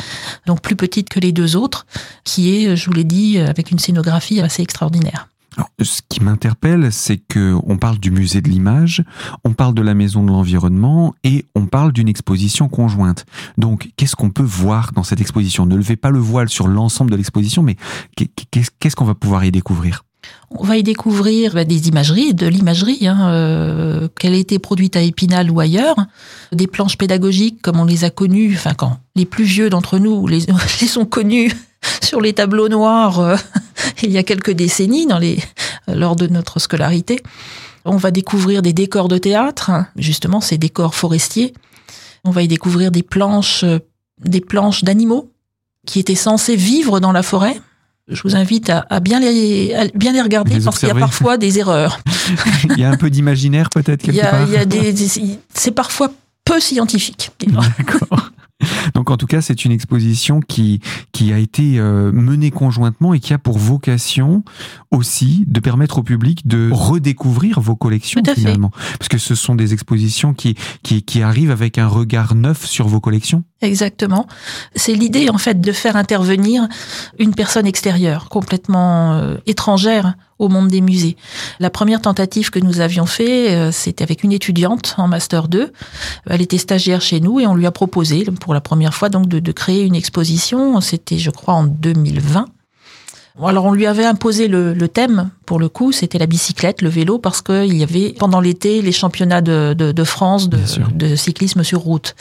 donc 0.47 0.61
plus 0.61 0.75
petite 0.75 1.09
que 1.09 1.19
les 1.19 1.31
deux 1.31 1.55
autres, 1.55 1.85
qui 2.23 2.55
est, 2.55 2.75
je 2.75 2.85
vous 2.85 2.93
l'ai 2.93 3.03
dit, 3.03 3.37
avec 3.37 3.69
une 3.69 3.77
scénographie 3.77 4.41
assez 4.41 4.63
extraordinaire. 4.63 5.27
Alors, 5.57 5.69
ce 5.81 6.01
qui 6.07 6.23
m'interpelle, 6.23 6.91
c'est 6.91 7.17
que 7.17 7.55
on 7.65 7.77
parle 7.77 7.97
du 7.97 8.11
musée 8.11 8.41
de 8.41 8.49
l'image, 8.49 9.03
on 9.43 9.53
parle 9.53 9.73
de 9.73 9.81
la 9.81 9.95
maison 9.95 10.23
de 10.23 10.29
l'environnement 10.29 11.15
et 11.23 11.45
on 11.55 11.65
parle 11.65 11.91
d'une 11.93 12.07
exposition 12.07 12.69
conjointe. 12.69 13.25
Donc, 13.57 13.89
qu'est-ce 13.97 14.15
qu'on 14.15 14.29
peut 14.29 14.43
voir 14.43 14.91
dans 14.93 15.01
cette 15.03 15.19
exposition? 15.19 15.65
Ne 15.65 15.75
levez 15.75 15.95
pas 15.95 16.11
le 16.11 16.19
voile 16.19 16.49
sur 16.49 16.67
l'ensemble 16.67 17.09
de 17.09 17.15
l'exposition, 17.15 17.63
mais 17.63 17.75
qu'est- 18.15 18.29
qu'est-ce 18.51 18.69
qu'est-ce 18.79 18.95
qu'on 18.95 19.05
va 19.05 19.15
pouvoir 19.15 19.43
y 19.45 19.51
découvrir? 19.51 20.03
On 20.51 20.63
va 20.63 20.77
y 20.77 20.83
découvrir 20.83 21.53
bah, 21.53 21.63
des 21.63 21.87
imageries, 21.87 22.33
de 22.35 22.47
l'imagerie, 22.47 23.07
hein, 23.07 23.29
euh, 23.31 24.07
qu'elle 24.19 24.33
a 24.33 24.37
été 24.37 24.59
produite 24.59 24.95
à 24.95 25.01
Épinal 25.01 25.49
ou 25.49 25.59
ailleurs, 25.59 25.95
des 26.51 26.67
planches 26.67 26.97
pédagogiques 26.97 27.61
comme 27.63 27.79
on 27.79 27.85
les 27.85 28.03
a 28.03 28.09
connues, 28.11 28.53
enfin 28.55 28.73
quand 28.75 28.99
les 29.15 29.25
plus 29.25 29.45
vieux 29.45 29.69
d'entre 29.71 29.97
nous 29.99 30.27
les, 30.27 30.41
les 30.81 30.97
ont 30.97 31.05
connues 31.05 31.51
sur 32.03 32.21
les 32.21 32.33
tableaux 32.33 32.69
noirs 32.69 33.19
euh, 33.19 33.35
il 34.03 34.11
y 34.11 34.17
a 34.17 34.23
quelques 34.23 34.51
décennies 34.51 35.05
dans 35.07 35.19
les, 35.19 35.39
lors 35.87 36.15
de 36.15 36.27
notre 36.27 36.59
scolarité. 36.59 37.21
On 37.85 37.97
va 37.97 38.11
découvrir 38.11 38.61
des 38.61 38.73
décors 38.73 39.07
de 39.07 39.17
théâtre, 39.17 39.69
hein, 39.69 39.87
justement 39.95 40.41
ces 40.41 40.57
décors 40.57 40.93
forestiers. 40.95 41.53
On 42.25 42.31
va 42.31 42.41
y 42.43 42.47
découvrir 42.47 42.91
des 42.91 43.03
planches, 43.03 43.63
euh, 43.63 43.79
des 44.23 44.41
planches 44.41 44.83
d'animaux 44.83 45.31
qui 45.85 45.99
étaient 45.99 46.15
censés 46.15 46.55
vivre 46.57 46.99
dans 46.99 47.13
la 47.13 47.23
forêt. 47.23 47.59
Je 48.09 48.21
vous 48.23 48.35
invite 48.35 48.69
à, 48.69 48.85
à 48.89 48.99
bien 48.99 49.19
les, 49.19 49.73
à 49.73 49.87
bien 49.93 50.11
les 50.13 50.21
regarder 50.21 50.55
Les 50.55 50.61
parce 50.61 50.79
qu'il 50.79 50.87
y 50.87 50.91
a 50.91 50.95
parfois 50.95 51.37
des 51.37 51.59
erreurs. 51.59 51.99
Il 52.69 52.79
y 52.79 52.83
a 52.83 52.89
un 52.89 52.97
peu 52.97 53.09
d'imaginaire 53.09 53.69
peut-être 53.69 54.03
Il 54.03 54.13
quelque 54.13 54.15
y 54.17 54.21
a, 54.21 54.31
part 54.31 54.43
il 54.47 54.53
y 54.53 54.57
a 54.57 54.65
des, 54.65 54.91
des- 54.93 55.39
c'est 55.53 55.71
parfois 55.71 56.11
peu 56.45 56.59
scientifique. 56.59 57.31
D'accord. 57.45 58.31
Donc 58.95 59.09
en 59.09 59.17
tout 59.17 59.27
cas, 59.27 59.41
c'est 59.41 59.65
une 59.65 59.71
exposition 59.71 60.39
qui 60.39 60.79
qui 61.11 61.33
a 61.33 61.37
été 61.37 61.79
euh, 61.79 62.11
menée 62.11 62.51
conjointement 62.51 63.13
et 63.13 63.19
qui 63.19 63.33
a 63.33 63.37
pour 63.37 63.57
vocation 63.57 64.43
aussi 64.91 65.43
de 65.47 65.59
permettre 65.59 65.99
au 65.99 66.03
public 66.03 66.47
de 66.47 66.69
redécouvrir 66.71 67.59
vos 67.59 67.75
collections 67.75 68.21
fait. 68.25 68.35
finalement, 68.35 68.71
parce 68.97 69.09
que 69.09 69.17
ce 69.17 69.35
sont 69.35 69.55
des 69.55 69.73
expositions 69.73 70.33
qui 70.33 70.55
qui 70.83 71.03
qui 71.03 71.21
arrivent 71.21 71.51
avec 71.51 71.77
un 71.77 71.87
regard 71.87 72.35
neuf 72.35 72.65
sur 72.65 72.87
vos 72.87 72.99
collections. 72.99 73.43
Exactement. 73.61 74.27
C'est 74.75 74.93
l'idée 74.93 75.29
en 75.29 75.37
fait 75.37 75.59
de 75.59 75.71
faire 75.71 75.95
intervenir 75.95 76.67
une 77.19 77.33
personne 77.33 77.67
extérieure, 77.67 78.29
complètement 78.29 79.13
euh, 79.13 79.37
étrangère 79.45 80.15
au 80.39 80.49
monde 80.49 80.67
des 80.67 80.81
musées. 80.81 81.17
La 81.59 81.69
première 81.69 82.01
tentative 82.01 82.49
que 82.49 82.59
nous 82.59 82.79
avions 82.79 83.05
fait, 83.05 83.55
euh, 83.55 83.71
c'était 83.71 84.03
avec 84.03 84.23
une 84.23 84.31
étudiante 84.31 84.95
en 84.97 85.07
master 85.07 85.47
2. 85.47 85.71
Elle 86.29 86.41
était 86.41 86.57
stagiaire 86.57 87.01
chez 87.01 87.19
nous 87.19 87.39
et 87.39 87.47
on 87.47 87.55
lui 87.55 87.65
a 87.65 87.71
proposé 87.71 88.25
pour 88.39 88.53
la 88.53 88.61
première 88.61 88.93
fois 88.93 89.09
donc 89.09 89.27
de, 89.27 89.39
de 89.39 89.51
créer 89.51 89.83
une 89.83 89.95
exposition. 89.95 90.79
C'était, 90.81 91.17
je 91.17 91.31
crois, 91.31 91.55
en 91.55 91.63
2020. 91.63 92.47
Bon, 93.37 93.45
Alors 93.45 93.65
on 93.65 93.73
lui 93.73 93.85
avait 93.85 94.05
imposé 94.05 94.47
le, 94.47 94.73
le 94.73 94.87
thème 94.87 95.29
pour 95.45 95.59
le 95.59 95.69
coup, 95.69 95.91
c'était 95.91 96.17
la 96.17 96.25
bicyclette, 96.25 96.81
le 96.81 96.89
vélo, 96.89 97.19
parce 97.19 97.41
qu'il 97.41 97.75
y 97.75 97.83
avait 97.83 98.13
pendant 98.17 98.41
l'été 98.41 98.81
les 98.81 98.91
championnats 98.91 99.41
de, 99.41 99.75
de, 99.77 99.91
de 99.91 100.03
France 100.03 100.49
de, 100.49 101.15
cyclisme 101.15 101.63
sur 101.63 101.79
route. 101.79 102.15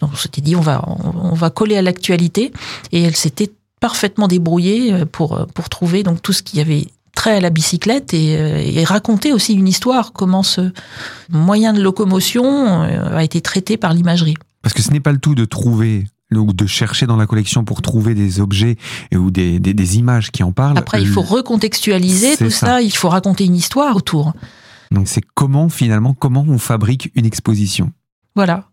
Donc 0.00 0.10
on 0.12 0.16
s'était 0.16 0.40
dit 0.40 0.54
on 0.54 0.60
va 0.60 0.84
on, 0.86 1.32
on 1.32 1.34
va 1.34 1.50
coller 1.50 1.76
à 1.76 1.82
l'actualité 1.82 2.52
et 2.92 3.02
elle 3.02 3.16
s'était 3.16 3.50
parfaitement 3.80 4.28
débrouillée 4.28 4.92
euh, 4.92 5.04
pour 5.04 5.46
pour 5.52 5.68
trouver 5.68 6.04
donc 6.04 6.22
tout 6.22 6.32
ce 6.32 6.42
qui 6.42 6.60
avait 6.60 6.86
trait 7.14 7.36
à 7.36 7.40
la 7.40 7.50
bicyclette 7.50 8.14
et, 8.14 8.36
euh, 8.38 8.56
et 8.58 8.84
raconter 8.84 9.32
aussi 9.32 9.54
une 9.54 9.68
histoire 9.68 10.12
comment 10.12 10.42
ce 10.42 10.72
moyen 11.30 11.72
de 11.72 11.80
locomotion 11.82 12.44
euh, 12.84 13.16
a 13.16 13.22
été 13.24 13.40
traité 13.40 13.76
par 13.76 13.92
l'imagerie. 13.92 14.34
Parce 14.62 14.74
que 14.74 14.82
ce 14.82 14.90
n'est 14.90 15.00
pas 15.00 15.12
le 15.12 15.18
tout 15.18 15.34
de 15.34 15.44
trouver 15.44 16.06
ou 16.34 16.52
de 16.54 16.66
chercher 16.66 17.04
dans 17.06 17.16
la 17.16 17.26
collection 17.26 17.62
pour 17.64 17.82
trouver 17.82 18.14
des 18.14 18.40
objets 18.40 18.76
et- 19.10 19.18
ou 19.18 19.30
des, 19.30 19.60
des, 19.60 19.74
des 19.74 19.98
images 19.98 20.30
qui 20.30 20.42
en 20.42 20.52
parlent. 20.52 20.78
Après 20.78 21.02
il 21.02 21.06
faut 21.08 21.20
recontextualiser 21.20 22.36
tout 22.38 22.48
ça. 22.50 22.66
ça, 22.66 22.82
il 22.82 22.90
faut 22.96 23.10
raconter 23.10 23.44
une 23.44 23.54
histoire 23.56 23.94
autour. 23.96 24.32
Donc 24.90 25.08
c'est 25.08 25.22
comment 25.34 25.68
finalement 25.68 26.14
comment 26.14 26.44
on 26.48 26.58
fabrique 26.58 27.10
une 27.14 27.26
exposition? 27.26 27.92
Voilà. 28.34 28.64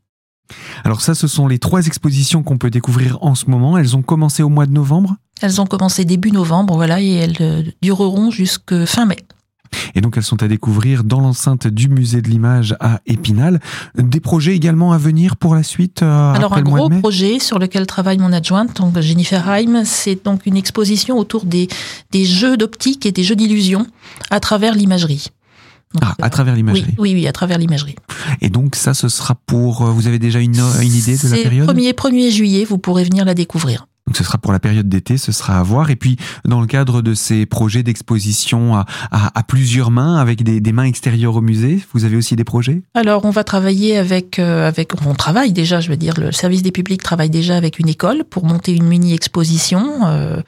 Alors 0.84 1.02
ça, 1.02 1.16
ce 1.16 1.28
sont 1.28 1.48
les 1.48 1.60
trois 1.60 1.86
expositions 1.86 2.44
qu'on 2.44 2.58
peut 2.58 2.70
découvrir 2.70 3.18
en 3.22 3.36
ce 3.36 3.50
moment. 3.50 3.78
Elles 3.78 3.96
ont 3.96 4.02
commencé 4.02 4.44
au 4.44 4.50
mois 4.50 4.66
de 4.66 4.72
novembre. 4.72 5.16
Elles 5.42 5.62
ont 5.62 5.66
commencé 5.66 6.06
début 6.06 6.32
novembre, 6.32 6.76
voilà, 6.76 7.02
et 7.02 7.14
elles 7.14 7.38
euh, 7.42 7.64
dureront 7.82 8.30
jusque 8.30 8.86
fin 8.86 9.06
mai. 9.06 9.18
Et 9.96 10.02
donc 10.02 10.18
elles 10.18 10.24
sont 10.24 10.42
à 10.44 10.48
découvrir 10.48 11.04
dans 11.04 11.20
l'enceinte 11.20 11.68
du 11.68 11.90
musée 11.90 12.22
de 12.22 12.30
l'image 12.30 12.76
à 12.80 13.02
Épinal. 13.06 13.60
Des 13.96 14.20
projets 14.20 14.56
également 14.56 14.94
à 14.94 14.98
venir 14.98 15.36
pour 15.36 15.56
la 15.56 15.64
suite 15.64 16.02
euh, 16.02 16.34
Alors 16.34 16.54
après 16.54 16.62
un 16.62 16.64
le 16.64 16.70
mois 16.70 16.80
gros 16.80 16.90
de 16.90 16.96
mai 16.96 17.00
projet 17.02 17.40
sur 17.40 17.60
lequel 17.60 17.86
travaille 17.86 18.18
mon 18.18 18.34
adjointe, 18.34 18.78
donc 18.78 19.00
Jennifer 19.00 19.48
Heim, 19.48 19.84
c'est 19.86 20.24
donc 20.26 20.46
une 20.46 20.58
exposition 20.58 21.18
autour 21.18 21.46
des, 21.46 21.68
des 22.12 22.26
jeux 22.26 22.58
d'optique 22.58 23.06
et 23.06 23.12
des 23.12 23.24
jeux 23.24 23.36
d'illusion 23.36 23.86
à 24.30 24.40
travers 24.40 24.74
l'imagerie. 24.74 25.28
Ah, 26.02 26.14
à 26.22 26.30
travers 26.30 26.56
l'imagerie. 26.56 26.94
Oui, 26.98 27.14
oui, 27.14 27.28
à 27.28 27.32
travers 27.32 27.58
l'imagerie. 27.58 27.96
Et 28.42 28.50
donc 28.50 28.76
ça, 28.76 28.94
ce 28.94 29.10
sera 29.10 29.36
pour. 29.36 29.86
Vous 29.86 30.08
avez 30.08 30.20
déjà 30.20 30.40
une, 30.40 30.60
une 30.82 30.94
idée 30.94 31.18
de 31.18 31.28
la 31.28 31.38
période 31.38 31.70
1er, 31.70 31.94
1er 31.94 32.32
juillet, 32.32 32.64
vous 32.64 32.78
pourrez 32.78 33.04
venir 33.04 33.26
la 33.26 33.34
découvrir. 33.34 33.88
Donc 34.10 34.18
ce 34.18 34.24
sera 34.24 34.40
pour 34.40 34.52
la 34.52 34.60
période 34.60 34.90
d'été, 34.90 35.20
ce 35.20 35.32
sera 35.32 35.60
à 35.60 35.64
voir. 35.64 35.92
Et 35.92 35.96
puis 35.96 36.18
dans 36.44 36.62
le 36.62 36.66
cadre 36.66 37.04
de 37.04 37.14
ces 37.14 37.46
projets 37.46 37.84
d'exposition 37.84 38.76
à, 38.76 38.86
à, 39.12 39.44
plusieurs 39.44 39.92
mains, 39.92 40.18
avec 40.18 40.42
des, 40.42 40.60
des, 40.60 40.72
mains 40.72 40.86
extérieures 40.86 41.36
au 41.36 41.42
musée, 41.42 41.80
vous 41.94 42.06
avez 42.06 42.16
aussi 42.16 42.36
des 42.36 42.44
projets? 42.44 42.82
Alors 42.96 43.26
on 43.26 43.30
va 43.30 43.44
travailler 43.44 43.98
avec, 43.98 44.40
euh, 44.40 44.68
avec, 44.68 44.94
on 45.06 45.14
travaille 45.14 45.54
déjà, 45.54 45.80
je 45.80 45.90
veux 45.90 45.98
dire, 45.98 46.16
le 46.20 46.32
service 46.32 46.64
des 46.64 46.72
publics 46.72 47.04
travaille 47.04 47.30
déjà 47.30 47.56
avec 47.56 47.78
une 47.78 47.88
école 47.88 48.24
pour 48.28 48.46
monter 48.46 48.74
une 48.74 48.88
mini-exposition. 48.88 50.08
Euh, 50.08 50.42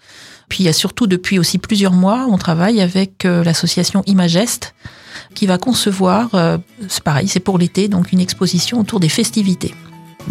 puis 0.51 0.63
il 0.63 0.65
y 0.65 0.69
a 0.69 0.73
surtout 0.73 1.07
depuis 1.07 1.39
aussi 1.39 1.59
plusieurs 1.59 1.93
mois, 1.93 2.27
on 2.29 2.37
travaille 2.37 2.81
avec 2.81 3.23
euh, 3.23 3.41
l'association 3.41 4.03
Imageste 4.05 4.75
qui 5.33 5.47
va 5.47 5.57
concevoir, 5.57 6.31
c'est 6.89 7.03
pareil, 7.03 7.29
c'est 7.29 7.39
pour 7.39 7.57
l'été, 7.57 7.87
donc 7.87 8.11
une 8.11 8.19
exposition 8.19 8.81
autour 8.81 8.99
des 8.99 9.07
festivités. 9.07 9.73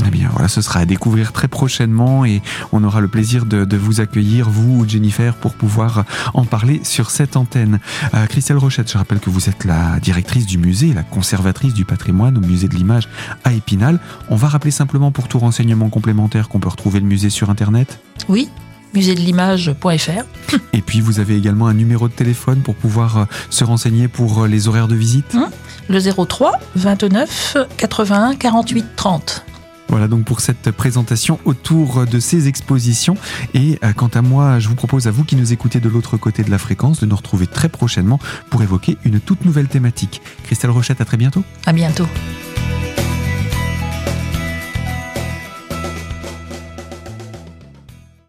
Eh 0.07 0.11
bien 0.11 0.29
voilà, 0.33 0.49
ce 0.49 0.61
sera 0.61 0.81
à 0.81 0.85
découvrir 0.85 1.33
très 1.33 1.49
prochainement 1.49 2.25
et 2.25 2.43
on 2.73 2.85
aura 2.85 3.01
le 3.01 3.09
plaisir 3.09 3.47
de, 3.47 3.77
vous 3.77 4.01
accueillir, 4.01 4.49
vous 4.49 4.89
Jennifer, 4.89 5.35
pour 5.35 5.55
pouvoir 5.55 6.05
en 6.35 6.45
parler 6.45 6.81
sur 6.85 7.11
cette 7.11 7.37
antenne. 7.37 7.81
Euh, 8.15 8.27
Christelle 8.27 8.59
Rochette, 8.59 8.91
je 8.91 8.99
rappelle 8.99 9.21
que 9.21 9.31
vous 9.31 9.49
êtes 9.49 9.65
la 9.65 9.99
directrice 10.01 10.47
du 10.47 10.59
musée, 10.59 10.93
la 10.93 11.03
conservatrice 11.03 11.75
du 11.75 11.85
patrimoine 11.85 12.37
au 12.39 12.41
musée 12.41 12.69
de 12.69 12.75
l'image 12.75 13.09
à 13.45 13.53
Épinal. 13.53 13.99
On 14.29 14.37
va 14.37 14.49
rappeler 14.49 14.71
simplement 14.71 15.11
pour 15.11 15.29
tout 15.29 15.39
renseignement 15.39 15.89
complémentaire 15.89 16.49
qu'on 16.49 16.61
peut 16.61 16.69
retrouver 16.69 17.01
le 17.01 17.07
musée 17.07 17.31
sur 17.31 17.51
Internet 17.51 18.01
Oui, 18.29 18.49
musédelimage.fr. 18.95 20.57
Et 20.73 20.83
puis 20.83 21.01
vous 21.01 21.21
avez 21.21 21.37
également 21.37 21.67
un 21.67 21.75
numéro 21.75 22.09
de 22.09 22.13
téléphone 22.13 22.61
pour 22.63 22.75
pouvoir 22.75 23.19
euh, 23.19 23.25
se 23.51 23.65
renseigner 23.65 24.09
pour 24.09 24.43
euh, 24.43 24.49
les 24.49 24.69
horaires 24.69 24.89
de 24.89 24.95
visite 24.95 25.35
hum, 25.35 25.49
Le 25.89 26.01
03 26.01 26.53
29 26.77 27.57
81 27.77 28.37
48 28.37 28.87
30. 28.97 29.45
Voilà 29.89 30.07
donc 30.07 30.25
pour 30.25 30.41
cette 30.41 30.71
présentation 30.71 31.41
autour 31.45 32.07
de 32.07 32.21
ces 32.21 32.47
expositions. 32.47 33.17
Et 33.55 33.79
euh, 33.83 33.93
quant 33.93 34.11
à 34.15 34.23
moi, 34.23 34.61
je 34.61 34.69
vous 34.69 34.77
propose 34.77 35.09
à 35.09 35.11
vous 35.11 35.25
qui 35.25 35.35
nous 35.35 35.53
écoutez 35.53 35.81
de 35.81 35.89
l'autre 35.89 36.17
côté 36.17 36.45
de 36.45 36.51
la 36.51 36.59
fréquence 36.59 37.01
de 37.01 37.07
nous 37.07 37.17
retrouver 37.17 37.49
très 37.49 37.69
prochainement 37.69 38.21
pour 38.51 38.63
évoquer 38.63 38.99
une 39.05 39.19
toute 39.19 39.45
nouvelle 39.45 39.67
thématique. 39.67 40.23
Christelle 40.45 40.71
Rochette, 40.71 41.01
à 41.01 41.05
très 41.05 41.17
bientôt. 41.17 41.43
À 41.67 41.73
bientôt. 41.73 42.07